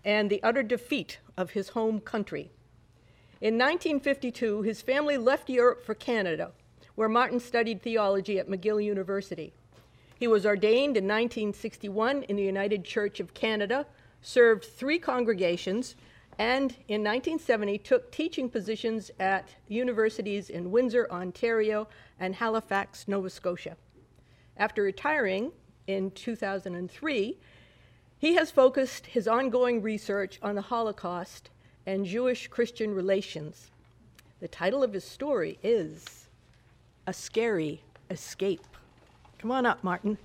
[0.05, 2.51] and the utter defeat of his home country.
[3.41, 6.51] In 1952, his family left Europe for Canada,
[6.95, 9.53] where Martin studied theology at McGill University.
[10.17, 13.85] He was ordained in 1961 in the United Church of Canada,
[14.21, 15.95] served three congregations,
[16.39, 21.87] and in 1970 took teaching positions at universities in Windsor, Ontario,
[22.19, 23.75] and Halifax, Nova Scotia.
[24.57, 25.51] After retiring
[25.87, 27.37] in 2003,
[28.17, 31.49] he has focused his ongoing research on the Holocaust
[31.85, 33.71] and Jewish Christian relations.
[34.39, 36.27] The title of his story is
[37.07, 38.65] A Scary Escape.
[39.39, 40.17] Come on up, Martin.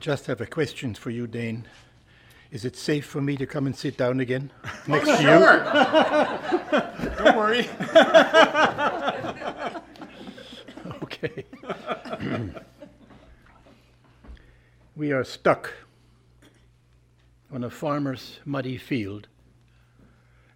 [0.00, 1.66] Just have a question for you, Dane.
[2.50, 5.28] Is it safe for me to come and sit down again oh, next to you?
[7.24, 7.68] Don't worry.
[11.02, 11.44] Okay.
[14.96, 15.74] we are stuck
[17.52, 19.28] on a farmer's muddy field,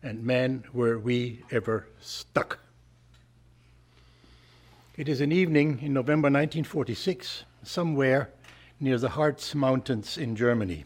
[0.03, 2.61] and man, were we ever stuck.
[4.97, 8.31] It is an evening in November 1946, somewhere
[8.81, 10.85] near the Harz Mountains in Germany.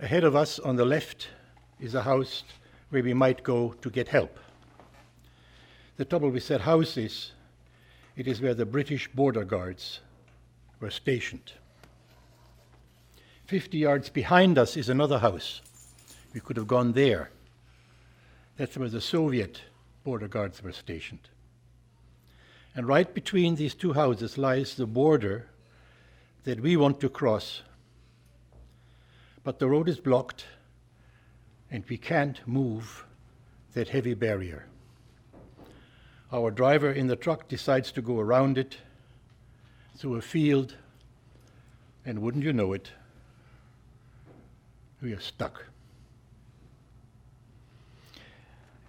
[0.00, 1.28] Ahead of us on the left
[1.78, 2.42] is a house
[2.90, 4.38] where we might go to get help.
[5.96, 7.32] The trouble with that house is
[8.16, 10.00] it is where the British border guards
[10.80, 11.52] were stationed.
[13.46, 15.60] Fifty yards behind us is another house.
[16.32, 17.30] We could have gone there.
[18.56, 19.60] That's where the Soviet
[20.04, 21.28] border guards were stationed.
[22.74, 25.46] And right between these two houses lies the border
[26.44, 27.62] that we want to cross.
[29.44, 30.44] But the road is blocked,
[31.70, 33.04] and we can't move
[33.74, 34.66] that heavy barrier.
[36.32, 38.78] Our driver in the truck decides to go around it
[39.96, 40.76] through a field,
[42.04, 42.90] and wouldn't you know it,
[45.00, 45.64] we are stuck.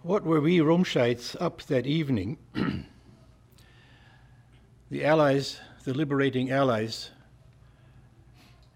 [0.01, 2.38] What were we Rumscheidts up that evening?
[4.89, 7.12] the Allies, the liberating Allies,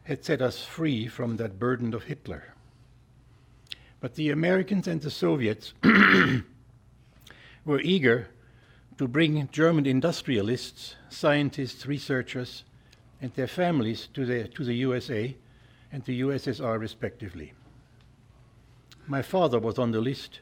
[0.03, 2.53] had set us free from that burden of Hitler.
[3.99, 5.73] But the Americans and the Soviets
[7.65, 8.27] were eager
[8.97, 12.63] to bring German industrialists, scientists, researchers,
[13.21, 15.35] and their families to the, to the USA
[15.91, 17.53] and the USSR respectively.
[19.07, 20.41] My father was on the list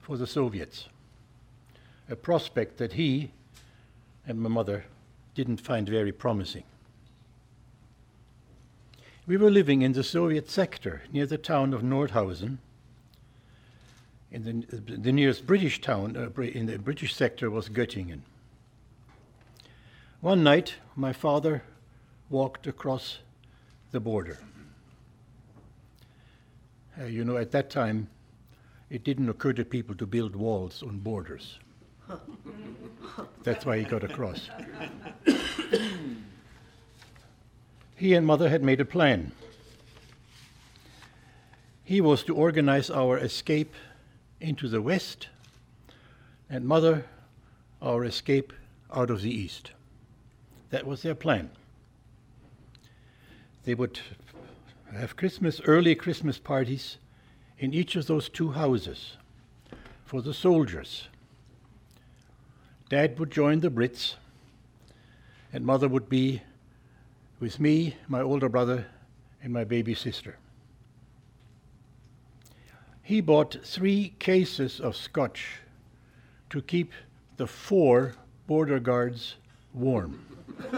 [0.00, 0.88] for the Soviets,
[2.10, 3.30] a prospect that he
[4.26, 4.84] and my mother
[5.34, 6.64] didn't find very promising.
[9.28, 12.56] We were living in the Soviet sector near the town of Nordhausen.
[14.32, 18.20] In the, the nearest British town uh, in the British sector was Göttingen.
[20.22, 21.62] One night, my father
[22.30, 23.18] walked across
[23.90, 24.38] the border.
[26.98, 28.08] Uh, you know, at that time,
[28.88, 31.58] it didn't occur to people to build walls on borders.
[33.42, 34.48] That's why he got across.
[37.98, 39.32] he and mother had made a plan.
[41.82, 43.74] He was to organize our escape
[44.40, 45.28] into the west,
[46.48, 47.06] and mother,
[47.82, 48.52] our escape
[48.94, 49.72] out of the east.
[50.70, 51.50] That was their plan.
[53.64, 53.98] They would
[54.94, 56.98] have Christmas, early Christmas parties
[57.58, 59.16] in each of those two houses
[60.04, 61.08] for the soldiers.
[62.88, 64.14] Dad would join the Brits,
[65.52, 66.42] and mother would be
[67.40, 68.86] with me, my older brother,
[69.42, 70.36] and my baby sister.
[73.02, 75.60] He bought three cases of scotch
[76.50, 76.92] to keep
[77.36, 78.14] the four
[78.46, 79.36] border guards
[79.72, 80.24] warm.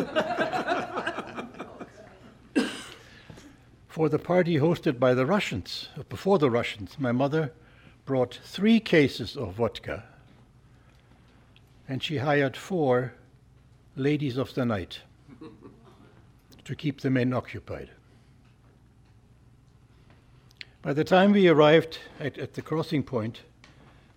[3.88, 7.52] for the party hosted by the Russians, uh, before the Russians, my mother
[8.04, 10.04] brought three cases of vodka
[11.90, 13.12] and she hired four
[13.96, 15.00] ladies of the night
[16.70, 17.90] to keep the men occupied.
[20.82, 23.40] By the time we arrived at, at, the crossing point,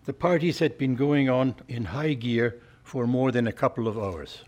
[0.05, 3.97] the parties had been going on in high gear for more than a couple of
[3.97, 4.43] hours.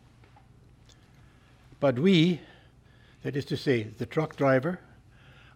[1.79, 2.41] But we,
[3.23, 4.81] that is to say, the truck driver,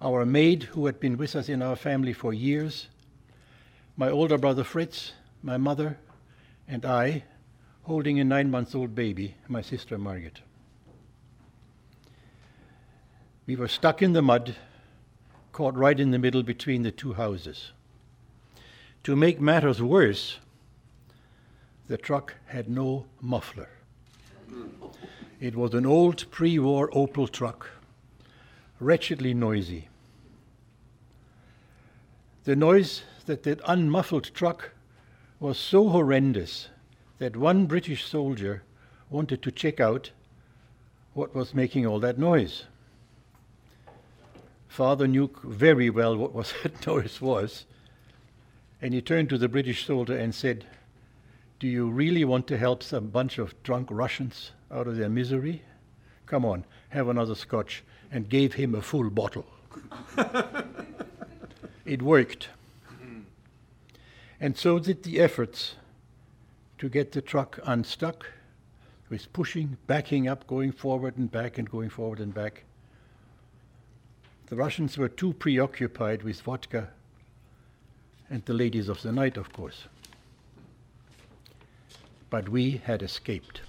[0.01, 2.87] our maid who had been with us in our family for years,
[3.95, 5.11] my older brother Fritz,
[5.43, 5.99] my mother,
[6.67, 7.25] and I,
[7.83, 10.41] holding a nine month old baby, my sister Margaret.
[13.49, 14.55] We were stuck in the mud,
[15.53, 17.71] caught right in the middle between the two houses.
[19.05, 20.37] To make matters worse,
[21.87, 23.69] the truck had no muffler.
[25.39, 27.71] It was an old pre war Opel truck,
[28.79, 29.87] wretchedly noisy.
[32.43, 34.73] The noise that that unmuffled truck
[35.39, 36.69] was so horrendous
[37.17, 38.61] that one British soldier
[39.09, 40.11] wanted to check out
[41.15, 42.65] what was making all that noise.
[44.70, 47.65] Father knew very well what was that noise was,
[48.82, 50.65] and he turned to the British soldier and said,
[51.59, 55.63] Do you really want to help some bunch of drunk Russians out of their misery?
[56.28, 59.45] Come on, have another scotch, and gave him a full bottle.
[61.86, 62.49] it worked.
[64.39, 65.76] And so did the efforts
[66.78, 68.28] to get the truck unstuck
[69.09, 72.63] with pushing, backing up, going forward and back, and going forward and back.
[74.49, 76.89] The Russians were too preoccupied with vodka
[78.31, 79.85] and the ladies of the night, of course.
[82.31, 83.61] But we had escaped.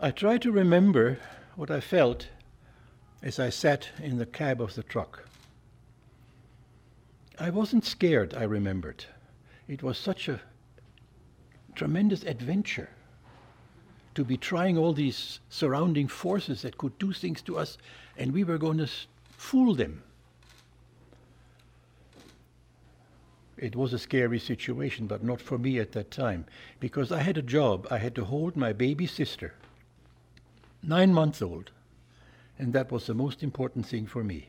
[0.00, 1.18] I try to remember
[1.54, 2.26] what I felt
[3.22, 5.28] as I sat in the cab of the truck.
[7.38, 9.04] I wasn't scared, I remembered.
[9.68, 10.40] It was such a
[11.76, 12.90] tremendous adventure
[14.14, 17.78] to be trying all these surrounding forces that could do things to us,
[18.16, 18.88] and we were going to
[19.30, 20.02] fool them.
[23.56, 26.46] It was a scary situation, but not for me at that time,
[26.80, 27.86] because I had a job.
[27.90, 29.54] I had to hold my baby sister,
[30.82, 31.70] nine months old,
[32.58, 34.48] and that was the most important thing for me.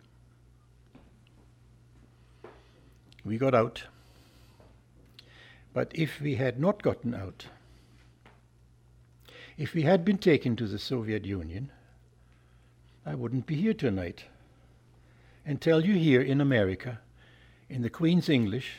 [3.24, 3.84] We got out.
[5.74, 7.48] But if we had not gotten out,
[9.58, 11.72] if we had been taken to the Soviet Union,
[13.06, 14.26] I wouldn't be here tonight
[15.46, 17.00] and tell you here in America,
[17.70, 18.78] in the Queen's English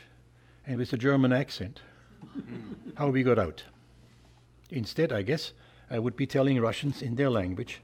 [0.65, 1.81] and with a German accent,
[2.95, 3.63] how we got out.
[4.69, 5.53] Instead, I guess,
[5.89, 7.81] I would be telling Russians in their language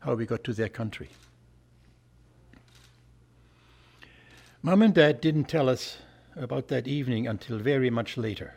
[0.00, 1.08] how we got to their country.
[4.62, 5.98] Mom and Dad didn't tell us
[6.34, 8.54] about that evening until very much later.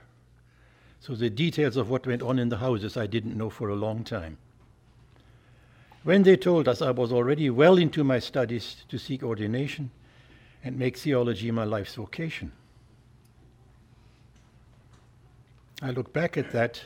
[1.00, 3.76] So the details of what went on in the houses I didn't know for a
[3.76, 4.38] long time.
[6.04, 9.92] When they told us I was already well into my studies to seek ordination
[10.64, 12.52] and make theology my life's vocation.
[15.82, 16.82] I look back at that,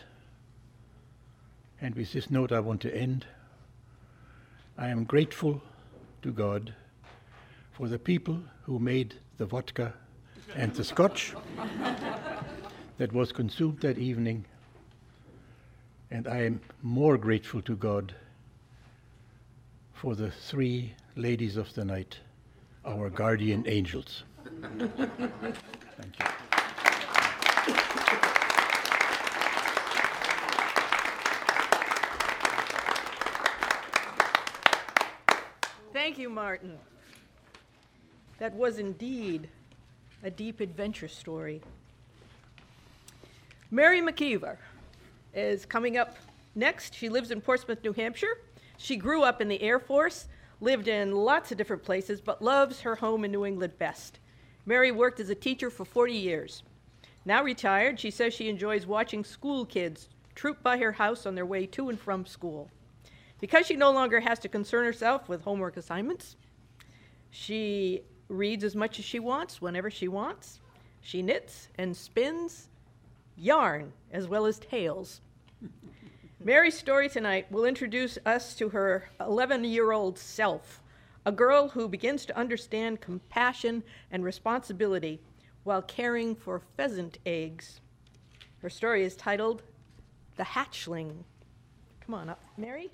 [1.81, 3.25] and with this note I want to end.
[4.77, 5.61] I am grateful
[6.21, 6.73] to God
[7.71, 9.93] for the people who made the vodka
[10.55, 11.33] and the scotch
[13.03, 14.45] that was consumed that evening.
[16.09, 18.15] And I am more grateful to God
[19.93, 22.17] for the three ladies of the night,
[22.85, 24.23] our guardian angels.
[24.45, 25.01] Thank
[26.17, 26.25] you.
[35.91, 36.77] Thank you, Martin.
[38.37, 39.49] That was indeed
[40.23, 41.61] a deep adventure story.
[43.73, 44.57] Mary McKeever
[45.33, 46.15] is coming up
[46.53, 46.93] next.
[46.93, 48.37] She lives in Portsmouth, New Hampshire.
[48.77, 50.27] She grew up in the Air Force,
[50.61, 54.19] lived in lots of different places, but loves her home in New England best.
[54.67, 56.61] Mary worked as a teacher for 40 years.
[57.25, 61.43] Now retired, she says she enjoys watching school kids troop by her house on their
[61.43, 62.69] way to and from school.
[63.39, 66.35] Because she no longer has to concern herself with homework assignments,
[67.31, 70.59] she reads as much as she wants, whenever she wants.
[71.01, 72.67] She knits and spins
[73.37, 75.21] yarn as well as tales.
[76.43, 80.81] Mary's story tonight will introduce us to her 11 year old self,
[81.25, 85.21] a girl who begins to understand compassion and responsibility
[85.63, 87.79] while caring for pheasant eggs.
[88.61, 89.63] Her story is titled
[90.35, 91.23] The Hatchling.
[92.05, 92.91] Come on up, Mary.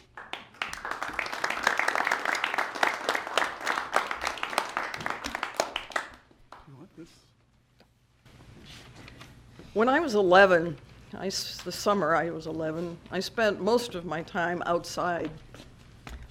[9.80, 10.76] When I was 11,
[11.18, 15.32] I the summer I was 11, I spent most of my time outside,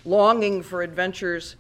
[0.04, 1.56] longing for adventures,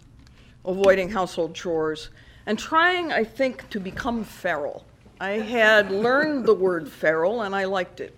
[0.66, 2.10] avoiding household chores,
[2.44, 4.84] and trying, I think, to become feral.
[5.18, 8.14] I had learned the word feral and I liked it.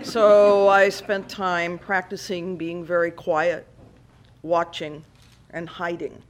[0.00, 3.66] So I spent time practicing being very quiet,
[4.40, 5.04] watching,
[5.50, 6.22] and hiding.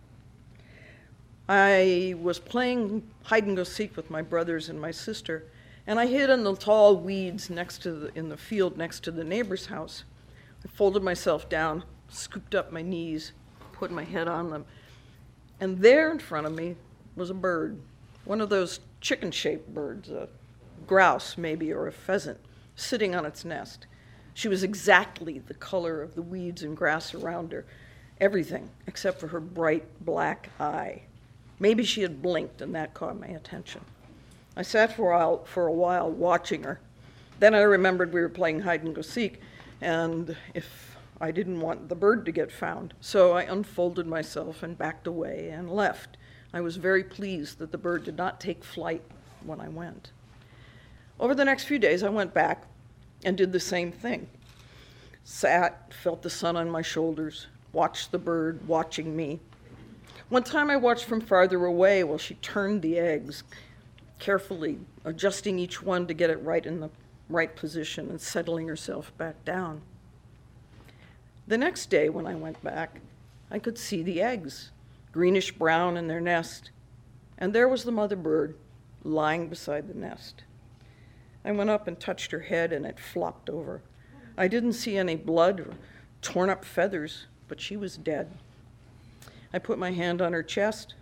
[1.48, 5.44] I was playing hide and go seek with my brothers and my sister,
[5.88, 9.10] and I hid in the tall weeds next to the, in the field next to
[9.10, 10.04] the neighbor's house.
[10.62, 13.32] I folded myself down, scooped up my knees,
[13.72, 14.66] put my head on them,
[15.60, 16.76] and there in front of me
[17.16, 17.80] was a bird,
[18.26, 20.28] one of those chicken-shaped birds, a
[20.86, 22.38] grouse maybe or a pheasant,
[22.76, 23.86] sitting on its nest.
[24.34, 27.64] She was exactly the color of the weeds and grass around her,
[28.20, 31.04] everything except for her bright black eye.
[31.58, 33.80] Maybe she had blinked and that caught my attention.
[34.58, 36.80] I sat for a while, for a while watching her.
[37.38, 39.40] Then I remembered we were playing hide and go seek,
[39.80, 44.76] and if I didn't want the bird to get found, so I unfolded myself and
[44.76, 46.16] backed away and left.
[46.52, 49.02] I was very pleased that the bird did not take flight
[49.44, 50.10] when I went.
[51.20, 52.64] Over the next few days, I went back
[53.24, 54.28] and did the same thing.
[55.22, 59.38] Sat, felt the sun on my shoulders, watched the bird watching me.
[60.30, 63.44] One time I watched from farther away while she turned the eggs,
[64.18, 66.90] carefully adjusting each one to get it right in the
[67.28, 69.82] right position and settling herself back down.
[71.46, 73.00] The next day, when I went back,
[73.50, 74.70] I could see the eggs,
[75.12, 76.70] greenish brown in their nest,
[77.38, 78.56] and there was the mother bird
[79.04, 80.44] lying beside the nest.
[81.44, 83.80] I went up and touched her head, and it flopped over.
[84.36, 85.74] I didn't see any blood or
[86.20, 88.30] torn up feathers, but she was dead.
[89.52, 90.94] I put my hand on her chest,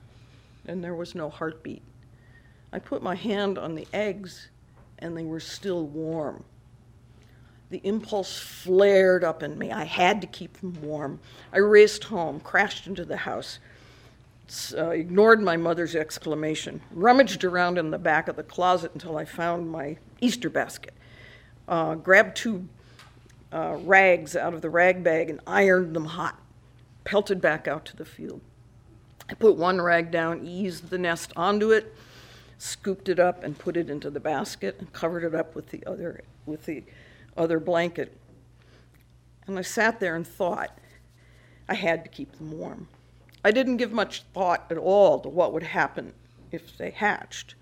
[0.67, 1.83] and there was no heartbeat.
[2.77, 4.51] I put my hand on the eggs,
[4.99, 6.45] and they were still warm.
[7.71, 9.73] The impulse flared up in me.
[9.73, 11.19] I had to keep them warm.
[11.55, 13.61] I raced home, crashed into the house,
[14.77, 19.25] uh, ignored my mother's exclamation, rummaged around in the back of the closet until I
[19.25, 20.93] found my Easter basket,
[21.69, 22.69] uh, grabbed two
[23.55, 26.39] uh, rags out of the rag bag and ironed them hot,
[27.05, 28.43] pelted back out to the field.
[29.31, 31.97] I put one rag down, eased the nest onto it,
[32.59, 35.85] scooped it up and put it into the basket and covered it up with the
[35.87, 36.85] other with the
[37.37, 38.17] other blanket.
[39.47, 40.79] And I sat there and thought
[41.69, 42.89] I had to keep them warm.
[43.45, 46.13] I didn't give much thought at all to what would happen
[46.51, 47.55] if they hatched,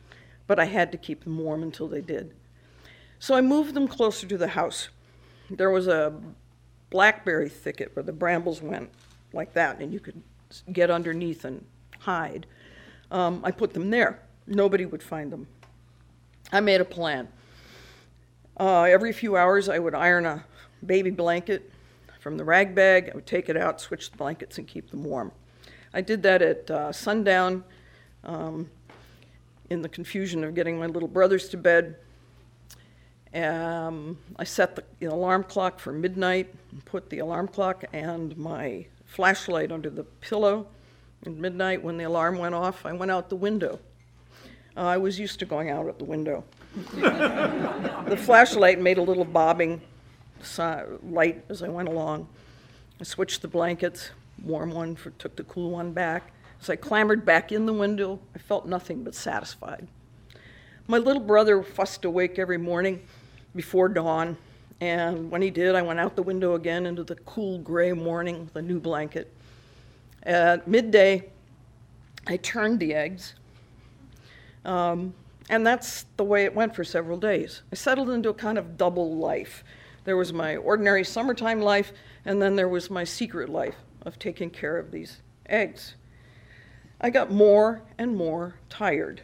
[0.46, 2.34] but I had to keep them warm until they did.
[3.18, 4.88] So I moved them closer to the house.
[5.50, 6.14] There was a
[6.90, 8.90] blackberry thicket where the brambles went
[9.32, 10.22] like that, and you could
[10.72, 11.64] get underneath and
[12.00, 12.46] hide.
[13.10, 14.20] Um, I put them there.
[14.46, 15.46] Nobody would find them.
[16.52, 17.28] I made a plan.
[18.58, 20.44] Uh, every few hours, I would iron a
[20.84, 21.70] baby blanket
[22.20, 23.10] from the rag bag.
[23.12, 25.32] I would take it out, switch the blankets, and keep them warm.
[25.92, 27.64] I did that at uh, sundown
[28.24, 28.70] um,
[29.70, 31.96] in the confusion of getting my little brothers to bed.
[33.34, 39.72] Um, I set the, alarm clock for midnight, put the alarm clock and my flashlight
[39.72, 40.66] under the pillow.
[41.26, 43.80] At midnight, when the alarm went off, I went out the window.
[44.76, 46.44] Uh, I was used to going out at the window.
[46.94, 49.80] the flashlight made a little bobbing
[51.02, 52.28] light as I went along.
[53.00, 54.10] I switched the blankets,
[54.42, 56.32] warm one for, took the cool one back.
[56.60, 59.86] As I clambered back in the window, I felt nothing but satisfied.
[60.86, 63.06] My little brother fussed awake every morning
[63.54, 64.36] before dawn,
[64.80, 68.44] and when he did, I went out the window again into the cool gray morning
[68.44, 69.32] with a new blanket.
[70.24, 71.30] At midday,
[72.26, 73.34] I turned the eggs
[74.64, 75.14] um,
[75.50, 77.62] and that's the way it went for several days.
[77.70, 79.64] I settled into a kind of double life.
[80.04, 81.92] There was my ordinary summertime life,
[82.24, 85.94] and then there was my secret life of taking care of these eggs.
[87.00, 89.22] I got more and more tired.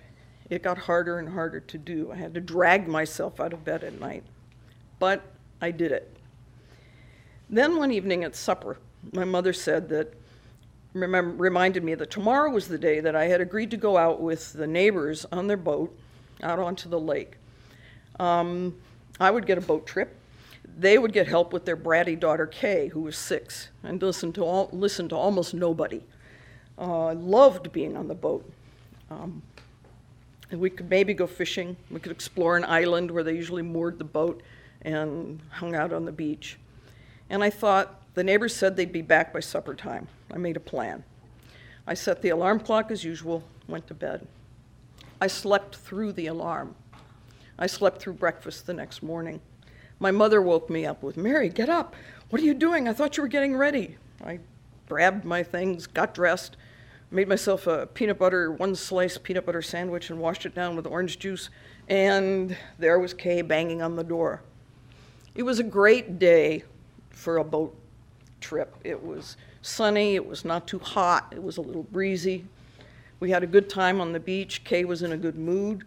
[0.50, 2.10] It got harder and harder to do.
[2.12, 4.24] I had to drag myself out of bed at night.
[4.98, 5.22] But
[5.62, 6.16] I did it.
[7.48, 8.78] Then one evening at supper,
[9.12, 10.14] my mother said that
[10.92, 14.20] remember, reminded me that tomorrow was the day that I had agreed to go out
[14.20, 15.96] with the neighbors on their boat
[16.42, 17.36] out onto the lake.
[18.18, 18.76] Um,
[19.18, 20.16] I would get a boat trip.
[20.78, 24.42] They would get help with their bratty daughter Kay, who was six, and listen to
[24.42, 26.02] all, listen to almost nobody.
[26.78, 28.50] Uh, loved being on the boat.
[29.10, 29.42] Um,
[30.50, 31.76] we could maybe go fishing.
[31.90, 34.42] We could explore an island where they usually moored the boat
[34.82, 36.56] and hung out on the beach.
[37.28, 40.08] And I thought, the neighbors said they'd be back by supper time.
[40.32, 41.04] I made a plan.
[41.86, 44.26] I set the alarm clock as usual, went to bed.
[45.20, 46.74] I slept through the alarm.
[47.58, 49.40] I slept through breakfast the next morning.
[49.98, 51.94] My mother woke me up with, Mary, get up.
[52.30, 52.88] What are you doing?
[52.88, 53.98] I thought you were getting ready.
[54.24, 54.38] I
[54.88, 56.56] grabbed my things, got dressed,
[57.10, 60.86] made myself a peanut butter, one slice peanut butter sandwich, and washed it down with
[60.86, 61.50] orange juice.
[61.88, 64.42] And there was Kay banging on the door.
[65.34, 66.64] It was a great day
[67.10, 67.76] for a boat
[68.40, 68.74] trip.
[68.84, 72.44] It was sunny, it was not too hot, it was a little breezy.
[73.20, 74.64] We had a good time on the beach.
[74.64, 75.84] Kay was in a good mood.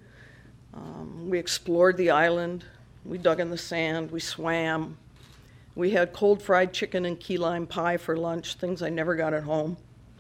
[0.74, 2.63] Um, we explored the island.
[3.05, 4.11] We dug in the sand.
[4.11, 4.97] We swam.
[5.76, 9.34] We had cold fried chicken and key lime pie for lunch, things I never got
[9.34, 9.78] at home.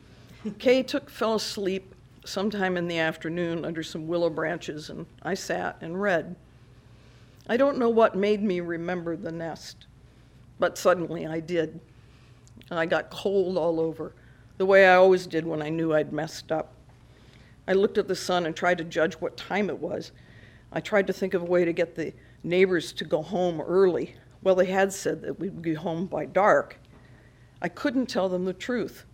[0.59, 1.93] Kay took fell asleep
[2.25, 6.35] sometime in the afternoon under some willow branches, and I sat and read.
[7.47, 9.85] I don't know what made me remember the nest,
[10.59, 11.79] but suddenly I did.
[12.73, 14.13] And I got cold all over,
[14.57, 16.73] the way I always did when I knew I'd messed up.
[17.67, 20.11] I looked at the sun and tried to judge what time it was.
[20.71, 22.13] I tried to think of a way to get the
[22.43, 24.15] neighbors to go home early.
[24.41, 26.79] Well, they had said that we'd be home by dark.
[27.61, 29.05] I couldn't tell them the truth.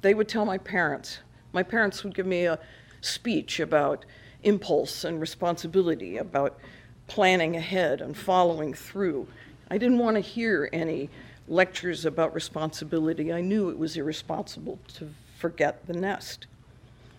[0.00, 1.18] They would tell my parents.
[1.52, 2.58] My parents would give me a
[3.02, 4.06] speech about
[4.44, 6.58] impulse and responsibility, about
[7.06, 9.28] planning ahead and following through.
[9.70, 11.10] I didn't want to hear any
[11.48, 13.32] lectures about responsibility.
[13.32, 16.46] I knew it was irresponsible to forget the nest.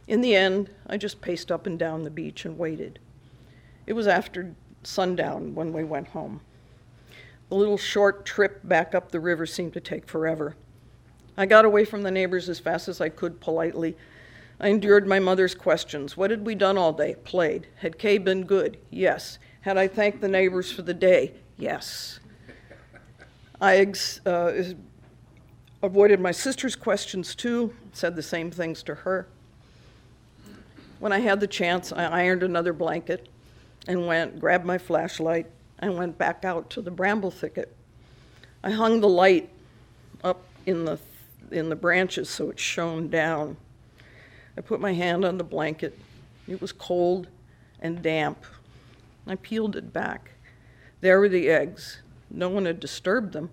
[0.07, 2.99] In the end, I just paced up and down the beach and waited.
[3.85, 4.53] It was after
[4.83, 6.41] sundown when we went home.
[7.49, 10.55] The little short trip back up the river seemed to take forever.
[11.37, 13.95] I got away from the neighbors as fast as I could politely.
[14.59, 16.15] I endured my mother's questions.
[16.15, 17.15] What had we done all day?
[17.23, 17.67] Played.
[17.77, 18.77] Had Kay been good?
[18.89, 19.37] Yes.
[19.61, 21.33] Had I thanked the neighbors for the day?
[21.57, 22.19] Yes.
[23.65, 24.73] I ex- uh,
[25.81, 29.27] avoided my sister's questions too, said the same things to her.
[30.99, 33.27] When I had the chance, I ironed another blanket
[33.87, 35.47] and went, grabbed my flashlight,
[35.79, 37.75] and went back out to the bramble thicket.
[38.63, 39.49] I hung the light
[40.23, 40.99] up in the,
[41.49, 43.57] in the branches so it shone down.
[44.55, 45.97] I put my hand on the blanket.
[46.47, 47.29] It was cold
[47.79, 48.45] and damp.
[49.25, 50.33] I peeled it back.
[51.01, 52.03] There were the eggs.
[52.35, 53.49] No one had disturbed them,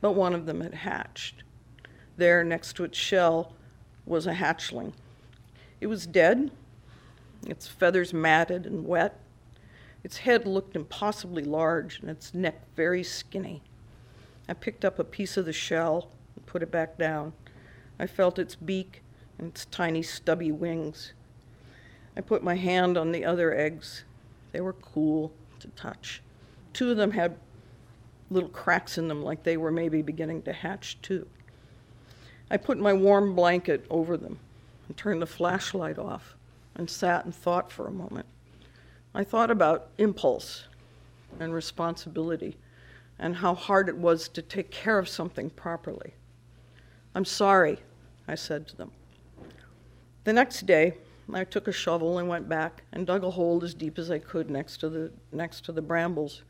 [0.00, 1.42] but one of them had hatched.
[2.16, 3.54] There, next to its shell,
[4.06, 4.92] was a hatchling.
[5.80, 6.52] It was dead,
[7.44, 9.18] its feathers matted and wet.
[10.04, 13.62] Its head looked impossibly large and its neck very skinny.
[14.48, 17.32] I picked up a piece of the shell and put it back down.
[17.98, 19.02] I felt its beak
[19.38, 21.14] and its tiny stubby wings.
[22.16, 24.04] I put my hand on the other eggs.
[24.52, 26.22] They were cool to touch.
[26.72, 27.36] Two of them had
[28.30, 31.26] little cracks in them, like they were maybe beginning to hatch too.
[32.50, 34.38] I put my warm blanket over them
[34.86, 36.34] and turned the flashlight off
[36.74, 38.26] and sat and thought for a moment.
[39.14, 40.64] I thought about impulse
[41.40, 42.56] and responsibility
[43.18, 46.14] and how hard it was to take care of something properly.
[47.14, 47.78] I'm sorry,
[48.26, 48.92] I said to them.
[50.24, 50.94] The next day,
[51.32, 54.18] I took a shovel and went back and dug a hole as deep as I
[54.18, 56.42] could next to the, next to the brambles.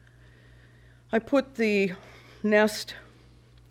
[1.10, 1.92] I put the
[2.42, 2.94] nest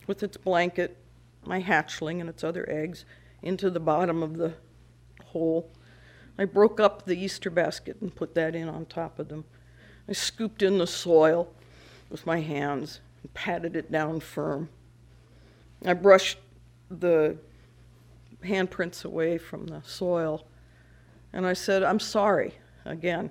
[0.08, 0.98] with its blanket,
[1.46, 3.06] my hatchling, and its other eggs
[3.44, 4.54] into the bottom of the
[5.24, 5.70] hole.
[6.40, 9.46] I broke up the Easter basket and put that in on top of them.
[10.10, 11.54] I scooped in the soil
[12.10, 14.70] with my hands and patted it down firm.
[15.86, 16.40] I brushed
[16.90, 17.38] the
[18.44, 20.48] handprints away from the soil
[21.34, 23.30] and I said, I'm sorry again,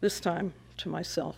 [0.00, 1.36] this time to myself.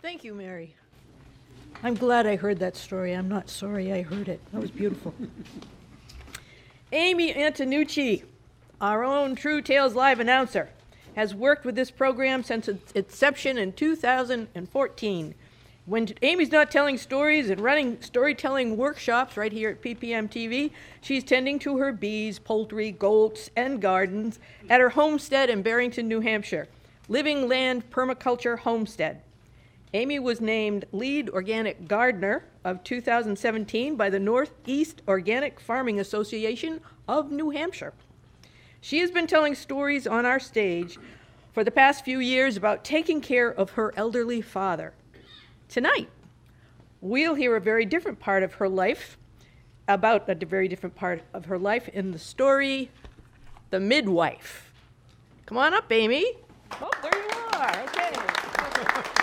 [0.00, 0.74] Thank you, Mary.
[1.80, 3.12] I'm glad I heard that story.
[3.12, 4.40] I'm not sorry I heard it.
[4.52, 5.14] That was beautiful.
[6.90, 8.24] Amy Antonucci,
[8.80, 10.70] our own True Tales Live announcer,
[11.14, 15.34] has worked with this program since its inception in 2014.
[15.86, 21.22] When Amy's not telling stories and running storytelling workshops right here at PPM TV, she's
[21.22, 26.66] tending to her bees, poultry, goats, and gardens at her homestead in Barrington, New Hampshire,
[27.08, 29.22] Living Land Permaculture Homestead.
[29.94, 37.32] Amy was named Lead Organic Gardener of 2017 by the Northeast Organic Farming Association of
[37.32, 37.94] New Hampshire.
[38.82, 40.98] She has been telling stories on our stage
[41.52, 44.92] for the past few years about taking care of her elderly father.
[45.70, 46.10] Tonight,
[47.00, 49.16] we'll hear a very different part of her life,
[49.88, 52.90] about a very different part of her life in the story,
[53.70, 54.70] The Midwife.
[55.46, 56.26] Come on up, Amy.
[56.72, 57.84] Oh, there you are.
[57.84, 59.17] Okay.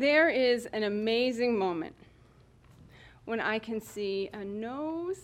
[0.00, 1.94] There is an amazing moment
[3.26, 5.20] when I can see a nose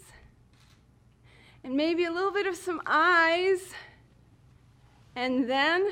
[1.65, 3.71] and maybe a little bit of some eyes.
[5.15, 5.89] And then,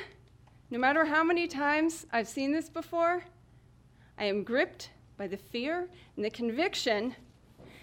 [0.71, 3.25] no matter how many times I've seen this before,
[4.19, 7.17] I am gripped by the fear and the conviction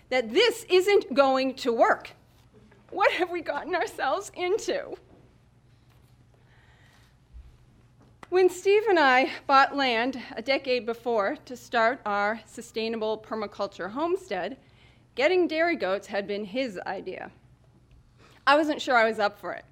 [0.09, 2.11] that this isn't going to work.
[2.91, 4.95] What have we gotten ourselves into?
[8.31, 14.55] When Steve and I bought land a decade before to start our sustainable permaculture homestead,
[15.15, 17.29] getting dairy goats had been his idea.
[18.47, 19.65] I wasn't sure I was up for it.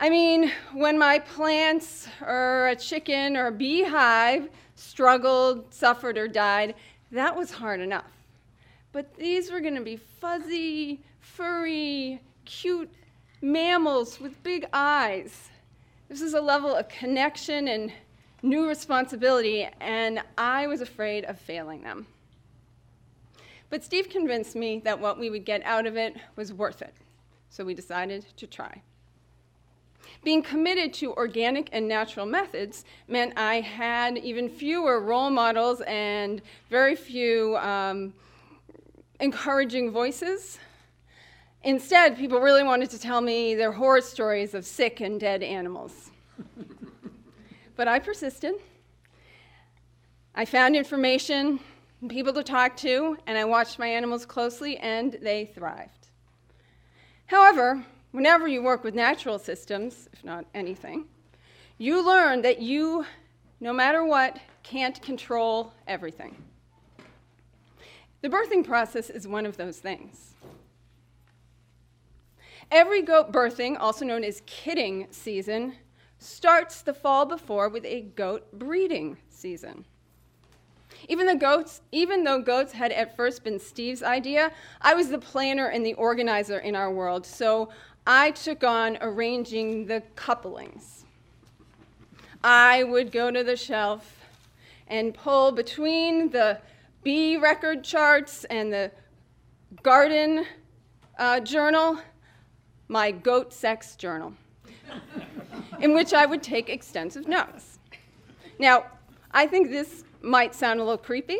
[0.00, 6.74] I mean, when my plants or a chicken or a beehive struggled, suffered, or died,
[7.12, 8.10] that was hard enough.
[8.90, 12.92] But these were going to be fuzzy, furry, cute
[13.40, 15.50] mammals with big eyes.
[16.08, 17.90] This is a level of connection and
[18.42, 22.06] new responsibility, and I was afraid of failing them.
[23.70, 26.94] But Steve convinced me that what we would get out of it was worth it,
[27.48, 28.82] so we decided to try.
[30.22, 36.42] Being committed to organic and natural methods meant I had even fewer role models and
[36.70, 38.12] very few um,
[39.20, 40.58] encouraging voices.
[41.64, 46.10] Instead, people really wanted to tell me their horror stories of sick and dead animals.
[47.74, 48.56] but I persisted.
[50.34, 51.58] I found information,
[52.08, 56.08] people to talk to, and I watched my animals closely, and they thrived.
[57.26, 61.06] However, whenever you work with natural systems, if not anything,
[61.78, 63.06] you learn that you,
[63.60, 66.36] no matter what, can't control everything.
[68.20, 70.33] The birthing process is one of those things.
[72.74, 75.74] Every goat birthing, also known as kidding season,
[76.18, 79.84] starts the fall before with a goat breeding season.
[81.08, 84.50] Even, the goats, even though goats had at first been Steve's idea,
[84.80, 87.68] I was the planner and the organizer in our world, so
[88.08, 91.04] I took on arranging the couplings.
[92.42, 94.26] I would go to the shelf
[94.88, 96.58] and pull between the
[97.04, 98.90] bee record charts and the
[99.84, 100.44] garden
[101.20, 102.00] uh, journal
[102.88, 104.34] my goat sex journal,
[105.80, 107.78] in which I would take extensive notes.
[108.58, 108.86] Now,
[109.32, 111.38] I think this might sound a little creepy.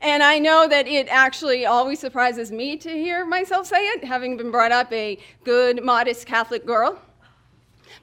[0.00, 4.36] And I know that it actually always surprises me to hear myself say it, having
[4.36, 7.00] been brought up a good, modest Catholic girl.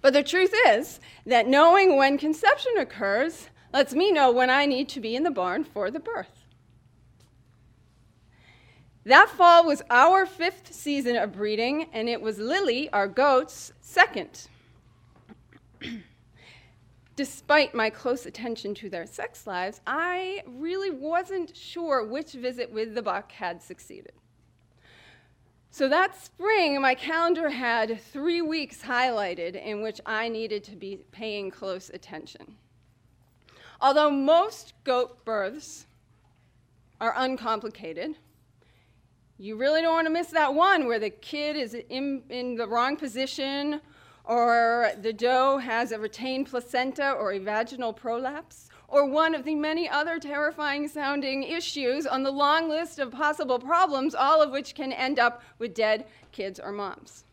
[0.02, 4.90] But the truth is that knowing when conception occurs lets me know when I need
[4.90, 6.45] to be in the barn for the birth.
[9.06, 14.48] That fall was our fifth season of breeding, and it was Lily, our goat's, second.
[17.16, 22.96] Despite my close attention to their sex lives, I really wasn't sure which visit with
[22.96, 24.14] the buck had succeeded.
[25.70, 31.02] So that spring, my calendar had three weeks highlighted in which I needed to be
[31.12, 32.56] paying close attention.
[33.80, 35.86] Although most goat births
[37.00, 38.16] are uncomplicated,
[39.38, 42.68] you really don't want to miss that one where the kid is in, in the
[42.68, 43.82] wrong position,
[44.24, 49.56] or the doe has a retained placenta or a vaginal prolapse, or one of the
[49.56, 54.74] many other terrifying sounding issues on the long list of possible problems, all of which
[54.74, 57.26] can end up with dead kids or moms.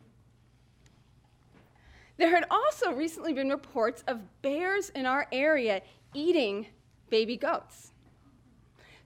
[2.16, 5.82] There had also recently been reports of bears in our area
[6.14, 6.66] eating
[7.10, 7.91] baby goats.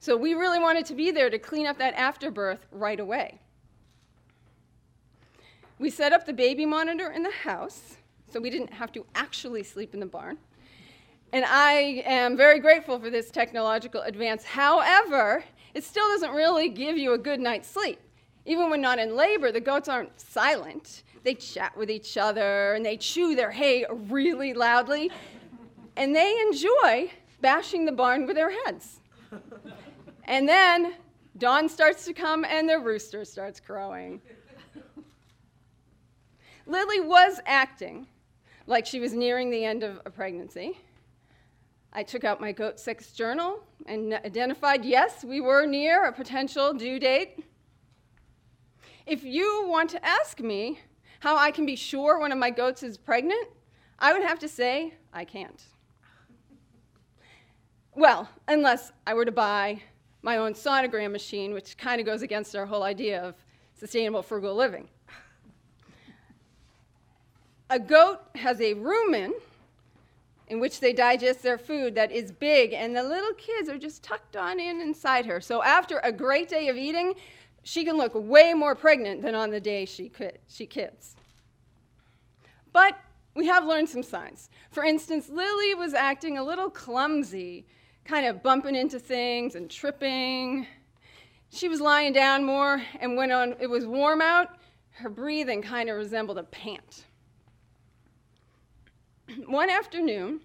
[0.06, 3.40] So we really wanted to be there to clean up that afterbirth right away.
[5.80, 7.96] We set up the baby monitor in the house,
[8.30, 10.38] so we didn't have to actually sleep in the barn.
[11.32, 14.44] And I am very grateful for this technological advance.
[14.44, 15.42] However,
[15.74, 17.98] it still doesn't really give you a good night's sleep.
[18.44, 21.02] Even when not in labor, the goats aren't silent.
[21.24, 25.10] They chat with each other and they chew their hay really loudly.
[25.96, 29.00] And they enjoy bashing the barn with their heads.
[30.26, 30.94] And then
[31.38, 34.20] dawn starts to come and the rooster starts crowing.
[36.66, 38.08] Lily was acting
[38.66, 40.78] like she was nearing the end of a pregnancy.
[41.92, 46.74] I took out my goat sex journal and identified yes, we were near a potential
[46.74, 47.44] due date.
[49.06, 50.80] If you want to ask me
[51.20, 53.48] how I can be sure one of my goats is pregnant,
[54.00, 55.62] I would have to say I can't.
[57.94, 59.80] Well, unless I were to buy
[60.22, 63.34] my own sonogram machine, which kind of goes against our whole idea of
[63.78, 64.88] sustainable frugal living.
[67.70, 69.32] A goat has a rumen,
[70.48, 74.02] in which they digest their food that is big, and the little kids are just
[74.02, 75.40] tucked on in inside her.
[75.40, 77.14] So after a great day of eating,
[77.64, 81.16] she can look way more pregnant than on the day she, quit, she kids.
[82.72, 82.96] But
[83.34, 84.48] we have learned some signs.
[84.70, 87.66] For instance, Lily was acting a little clumsy,
[88.06, 90.66] kind of bumping into things and tripping.
[91.50, 94.58] She was lying down more, and when on, it was warm out,
[94.92, 97.04] her breathing kind of resembled a pant.
[99.46, 100.40] One afternoon,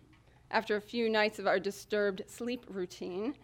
[0.49, 3.35] after a few nights of our disturbed sleep routine,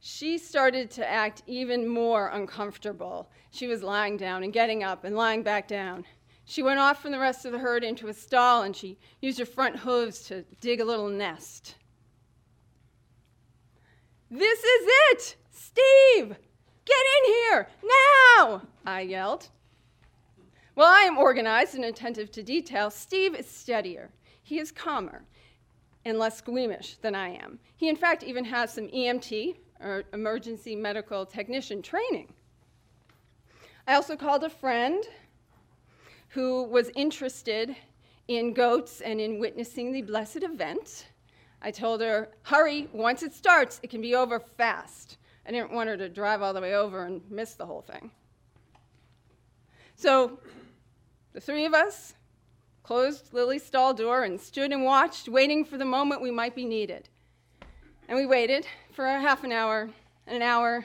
[0.00, 3.28] she started to act even more uncomfortable.
[3.50, 6.04] She was lying down and getting up and lying back down.
[6.44, 9.38] She went off from the rest of the herd into a stall and she used
[9.40, 11.74] her front hooves to dig a little nest.
[14.30, 15.36] This is it!
[15.50, 16.36] Steve!
[16.84, 17.68] Get in here!
[17.82, 18.62] Now!
[18.84, 19.48] I yelled.
[20.74, 24.10] While I am organized and attentive to detail, Steve is steadier.
[24.42, 25.24] He is calmer
[26.04, 27.58] and less squeamish than I am.
[27.76, 32.32] He, in fact, even has some EMT, or emergency medical technician training.
[33.86, 35.04] I also called a friend
[36.28, 37.74] who was interested
[38.28, 41.06] in goats and in witnessing the blessed event.
[41.60, 45.18] I told her, hurry, once it starts, it can be over fast.
[45.46, 48.10] I didn't want her to drive all the way over and miss the whole thing.
[49.96, 50.38] So
[51.32, 52.14] the three of us
[52.82, 56.64] closed Lily's stall door and stood and watched, waiting for the moment we might be
[56.64, 57.08] needed.
[58.08, 59.90] And we waited for a half an hour,
[60.26, 60.84] an hour,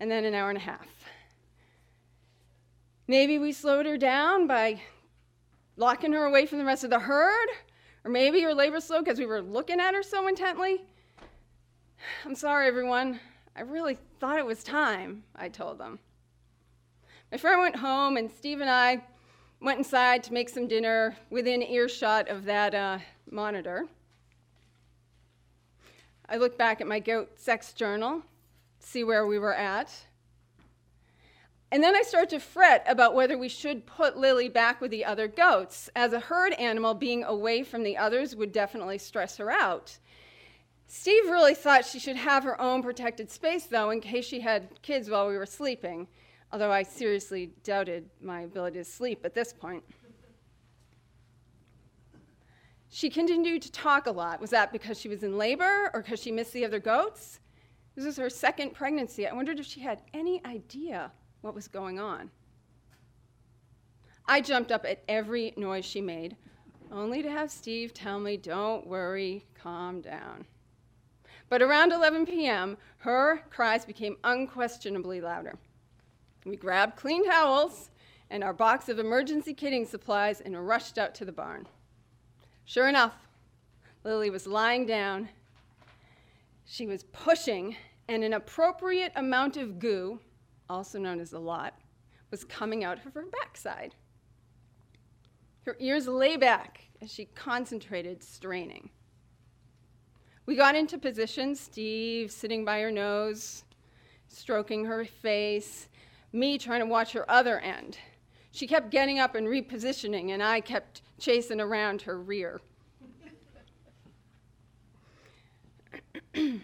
[0.00, 0.88] and then an hour and a half.
[3.06, 4.80] Maybe we slowed her down by
[5.76, 7.48] locking her away from the rest of the herd,
[8.04, 10.82] or maybe her labor slowed because we were looking at her so intently.
[12.24, 13.20] I'm sorry, everyone.
[13.56, 15.98] I really thought it was time, I told them.
[17.30, 19.04] My friend went home, and Steve and I
[19.60, 22.98] went inside to make some dinner within earshot of that uh,
[23.30, 23.86] monitor.
[26.28, 28.22] I looked back at my goat sex journal,
[28.78, 29.90] see where we were at.
[31.70, 35.04] And then I start to fret about whether we should put Lily back with the
[35.04, 35.90] other goats.
[35.94, 39.98] As a herd animal, being away from the others would definitely stress her out.
[40.86, 44.80] Steve really thought she should have her own protected space, though, in case she had
[44.80, 46.08] kids while we were sleeping
[46.52, 49.84] although I seriously doubted my ability to sleep at this point.
[52.90, 54.40] She continued to talk a lot.
[54.40, 57.40] Was that because she was in labor or because she missed the other goats?
[57.94, 59.26] This was her second pregnancy.
[59.26, 61.12] I wondered if she had any idea
[61.48, 62.30] what was going on.
[64.26, 66.36] I jumped up at every noise she made,
[66.92, 70.44] only to have Steve tell me, Don't worry, calm down.
[71.48, 75.54] But around 11 p.m., her cries became unquestionably louder.
[76.44, 77.88] We grabbed clean towels
[78.28, 81.66] and our box of emergency kidding supplies and rushed out to the barn.
[82.66, 83.14] Sure enough,
[84.04, 85.30] Lily was lying down.
[86.66, 87.74] She was pushing,
[88.06, 90.20] and an appropriate amount of goo,
[90.68, 91.74] also known as the lot,
[92.30, 93.94] was coming out of her backside.
[95.64, 98.90] Her ears lay back as she concentrated, straining.
[100.46, 103.64] We got into position, Steve sitting by her nose,
[104.28, 105.88] stroking her face,
[106.32, 107.98] me trying to watch her other end.
[108.50, 112.60] She kept getting up and repositioning, and I kept chasing around her rear.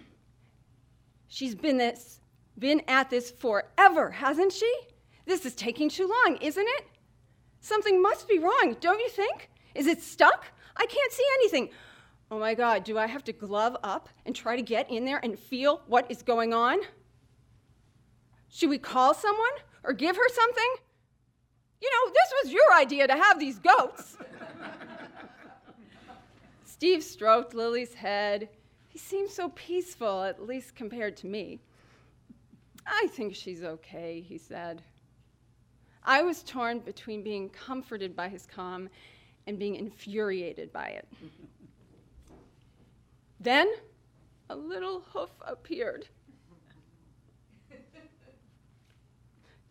[1.29, 2.21] She's been this
[2.59, 4.73] been at this forever, hasn't she?
[5.27, 6.87] This is taking too long, isn't it?
[7.61, 9.51] Something must be wrong, don't you think?
[9.75, 10.47] Is it stuck?
[10.77, 11.71] I can't see anything.
[12.31, 15.21] Oh my God, do I have to glove up and try to get in there
[15.23, 16.81] and feel what is going on?
[18.51, 19.53] Should we call someone
[19.83, 20.75] or give her something?
[21.81, 24.17] You know, this was your idea to have these goats.
[26.65, 28.49] Steve stroked Lily's head.
[28.89, 31.61] He seemed so peaceful, at least compared to me.
[32.87, 34.83] I think she's okay, he said.
[36.03, 38.89] I was torn between being comforted by his calm
[39.47, 41.09] and being infuriated by it.
[43.41, 43.73] then
[44.51, 46.09] a little hoof appeared.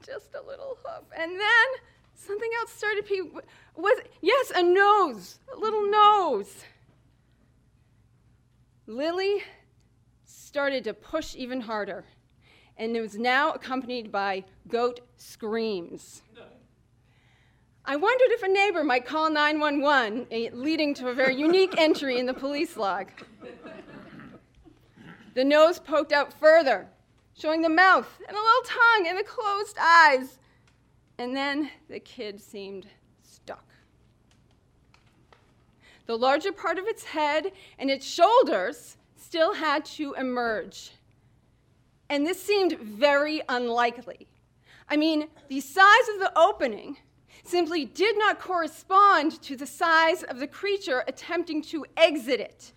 [0.06, 1.06] just a little hoof.
[1.16, 1.68] And then
[2.16, 3.42] something else started to
[3.76, 6.64] was yes, a nose, a little nose.
[8.86, 9.44] Lily
[10.26, 12.06] started to push even harder,
[12.78, 16.22] and it was now accompanied by goat screams.
[17.86, 22.18] I wondered if a neighbor might call 911, eh, leading to a very unique entry
[22.18, 23.08] in the police log.
[25.34, 26.88] The nose poked out further,
[27.38, 30.40] showing the mouth and a little tongue and the closed eyes.
[31.18, 32.88] And then the kid seemed
[33.24, 33.66] stuck.
[36.06, 40.92] The larger part of its head and its shoulders still had to emerge.
[42.14, 44.28] And this seemed very unlikely.
[44.88, 46.98] I mean, the size of the opening
[47.44, 52.72] simply did not correspond to the size of the creature attempting to exit it.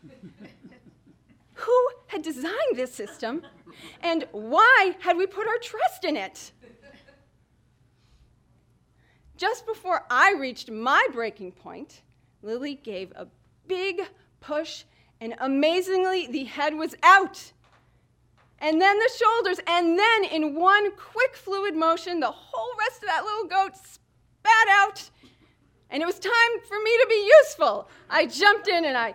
[1.53, 3.43] Who had designed this system,
[4.01, 6.53] and why had we put our trust in it?
[9.37, 12.01] Just before I reached my breaking point,
[12.41, 13.27] Lily gave a
[13.69, 14.01] big
[14.41, 14.85] push,
[15.21, 17.53] and amazingly, the head was out.
[18.59, 23.09] And then the shoulders, and then in one quick fluid motion, the whole rest of
[23.09, 25.11] that little goat spat out.
[25.91, 26.33] And it was time
[26.67, 27.89] for me to be useful.
[28.09, 29.15] I jumped in and I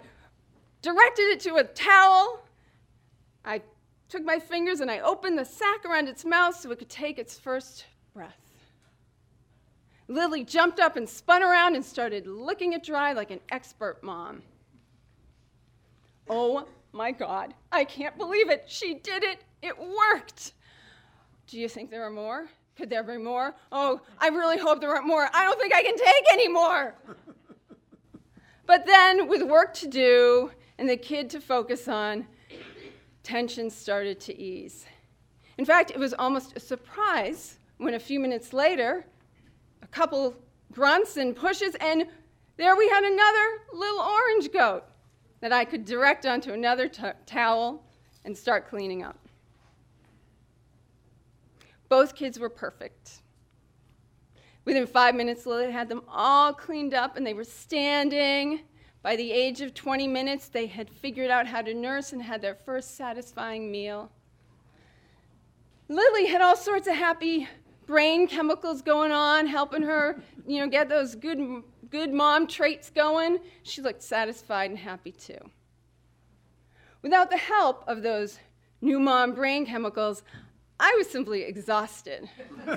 [0.82, 2.44] directed it to a towel.
[3.44, 3.62] I
[4.10, 7.18] took my fingers and I opened the sack around its mouth so it could take
[7.18, 8.38] its first breath.
[10.08, 14.44] Lily jumped up and spun around and started licking it dry like an expert mom.
[16.30, 18.66] Oh my God, I can't believe it.
[18.68, 19.44] She did it.
[19.62, 20.54] It worked.
[21.48, 22.50] Do you think there are more?
[22.76, 23.56] Could there be more?
[23.72, 25.30] Oh, I really hope there aren't more.
[25.34, 26.96] I don't think I can take any more.
[28.66, 32.28] but then, with work to do and the kid to focus on,
[33.24, 34.86] tension started to ease.
[35.58, 39.06] In fact, it was almost a surprise when a few minutes later,
[39.82, 40.36] a couple
[40.72, 42.06] grunts and pushes, and
[42.58, 44.86] there we had another little orange goat
[45.42, 47.84] that I could direct onto another t- towel
[48.24, 49.18] and start cleaning up.
[51.90, 53.22] Both kids were perfect.
[54.64, 58.62] Within five minutes, Lily had them all cleaned up and they were standing.
[59.02, 62.42] By the age of 20 minutes, they had figured out how to nurse and had
[62.42, 64.12] their first satisfying meal.
[65.90, 67.50] Lily had all sorts of happy
[67.88, 73.40] brain chemicals going on, helping her, you know, get those good, good mom traits going.
[73.64, 75.52] She looked satisfied and happy too.
[77.02, 78.40] Without the help of those
[78.80, 80.24] new mom brain chemicals,
[80.80, 82.30] I was simply exhausted.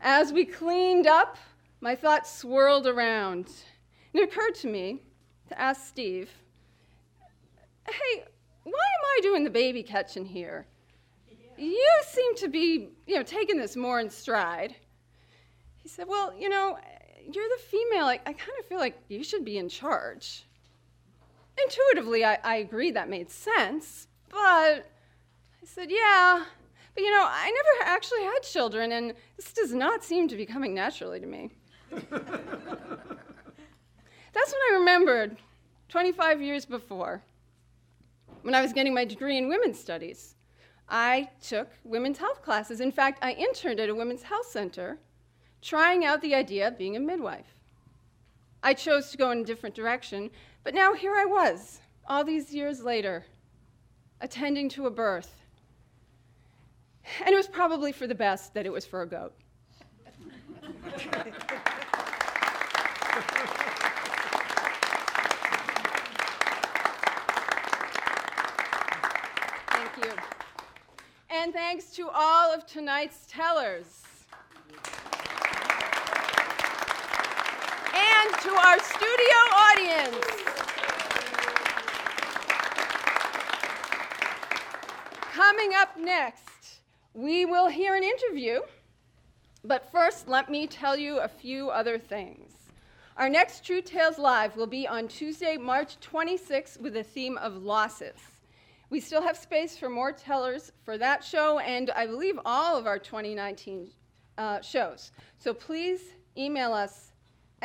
[0.00, 1.36] As we cleaned up,
[1.80, 3.50] my thoughts swirled around.
[4.12, 5.02] And It occurred to me
[5.48, 6.30] to ask Steve,
[7.86, 8.24] hey,
[8.62, 10.66] why am I doing the baby catching here?
[11.58, 14.76] You seem to be, you know, taking this more in stride.
[15.86, 16.76] He said, Well, you know,
[17.32, 18.06] you're the female.
[18.06, 20.44] I, I kind of feel like you should be in charge.
[21.62, 24.82] Intuitively, I, I agreed that made sense, but I
[25.64, 26.42] said, Yeah,
[26.92, 30.44] but you know, I never actually had children, and this does not seem to be
[30.44, 31.52] coming naturally to me.
[31.92, 32.98] That's when
[34.72, 35.36] I remembered
[35.88, 37.22] 25 years before,
[38.42, 40.34] when I was getting my degree in women's studies.
[40.88, 42.80] I took women's health classes.
[42.80, 44.98] In fact, I interned at a women's health center
[45.62, 47.54] trying out the idea of being a midwife.
[48.62, 50.30] I chose to go in a different direction,
[50.64, 53.24] but now here I was, all these years later,
[54.20, 55.42] attending to a birth.
[57.24, 59.34] And it was probably for the best that it was for a goat.
[69.68, 70.12] Thank you.
[71.30, 74.05] And thanks to all of tonight's tellers.
[78.26, 80.26] To our studio audience.
[85.32, 86.80] Coming up next,
[87.14, 88.62] we will hear an interview.
[89.62, 92.52] But first, let me tell you a few other things.
[93.16, 97.62] Our next True Tales Live will be on Tuesday, March 26th, with the theme of
[97.62, 98.16] losses.
[98.90, 102.88] We still have space for more tellers for that show and I believe all of
[102.88, 103.88] our 2019
[104.36, 105.12] uh, shows.
[105.38, 106.00] So please
[106.36, 107.12] email us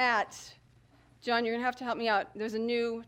[0.01, 0.53] at,
[1.21, 2.27] John, you're going to have to help me out.
[2.35, 3.03] There's a new,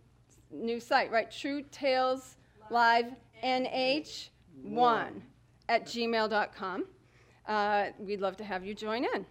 [0.52, 1.30] new site, right?
[1.30, 2.38] True Tales
[2.70, 3.08] Live
[3.44, 5.10] NH1
[5.68, 6.86] at gmail.com.
[7.48, 9.26] Uh, we'd love to have you join in.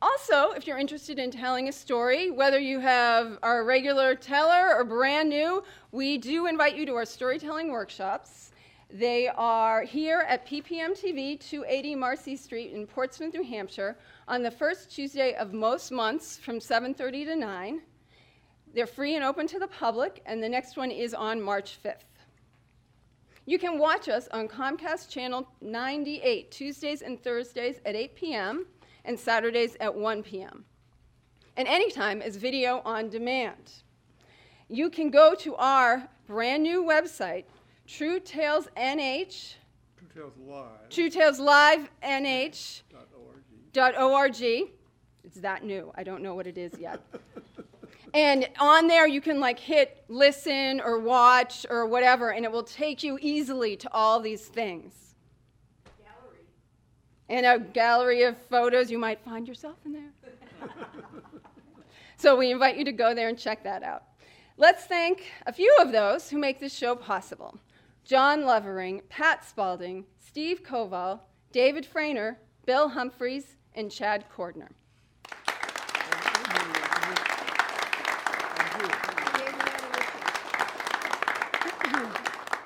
[0.00, 4.84] Also, if you're interested in telling a story, whether you have a regular teller or
[4.84, 8.52] brand new, we do invite you to our storytelling workshops.
[8.90, 13.98] They are here at PPM TV, 280 Marcy Street in Portsmouth, New Hampshire,
[14.28, 17.82] on the first Tuesday of most months from 7:30 to 9.
[18.74, 22.04] They're free and open to the public, and the next one is on March 5th.
[23.46, 28.66] You can watch us on Comcast Channel 98, Tuesdays and Thursdays at 8 p.m
[29.08, 30.64] and Saturdays at 1 p.m.
[31.56, 33.72] And anytime is video on demand.
[34.68, 37.44] You can go to our brand new website,
[37.86, 39.54] True Tales NH.
[39.96, 40.88] True Tales Live.
[40.90, 42.82] True Tales Live NH.
[42.92, 43.07] Dot
[43.78, 44.40] .org.
[45.24, 45.92] It's that new.
[45.94, 47.00] I don't know what it is yet.
[48.14, 52.62] and on there, you can like hit listen or watch or whatever, and it will
[52.62, 55.14] take you easily to all these things.
[55.98, 56.44] Gallery.
[57.28, 58.90] And a gallery of photos.
[58.90, 60.12] You might find yourself in there.
[62.16, 64.04] so we invite you to go there and check that out.
[64.56, 67.58] Let's thank a few of those who make this show possible
[68.04, 71.20] John Lovering, Pat Spalding, Steve Koval,
[71.52, 74.68] David Frainer, Bill Humphreys, and Chad Cordner.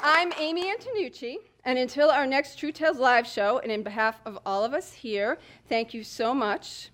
[0.05, 4.38] I'm Amy Antonucci, and until our next True Tales live show, and in behalf of
[4.44, 5.38] all of us here,
[5.68, 6.90] thank you so much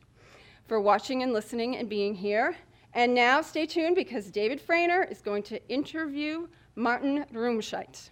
[0.67, 2.55] for watching and listening and being here.
[2.95, 8.11] And now stay tuned because David Frainer is going to interview Martin Rumscheidt.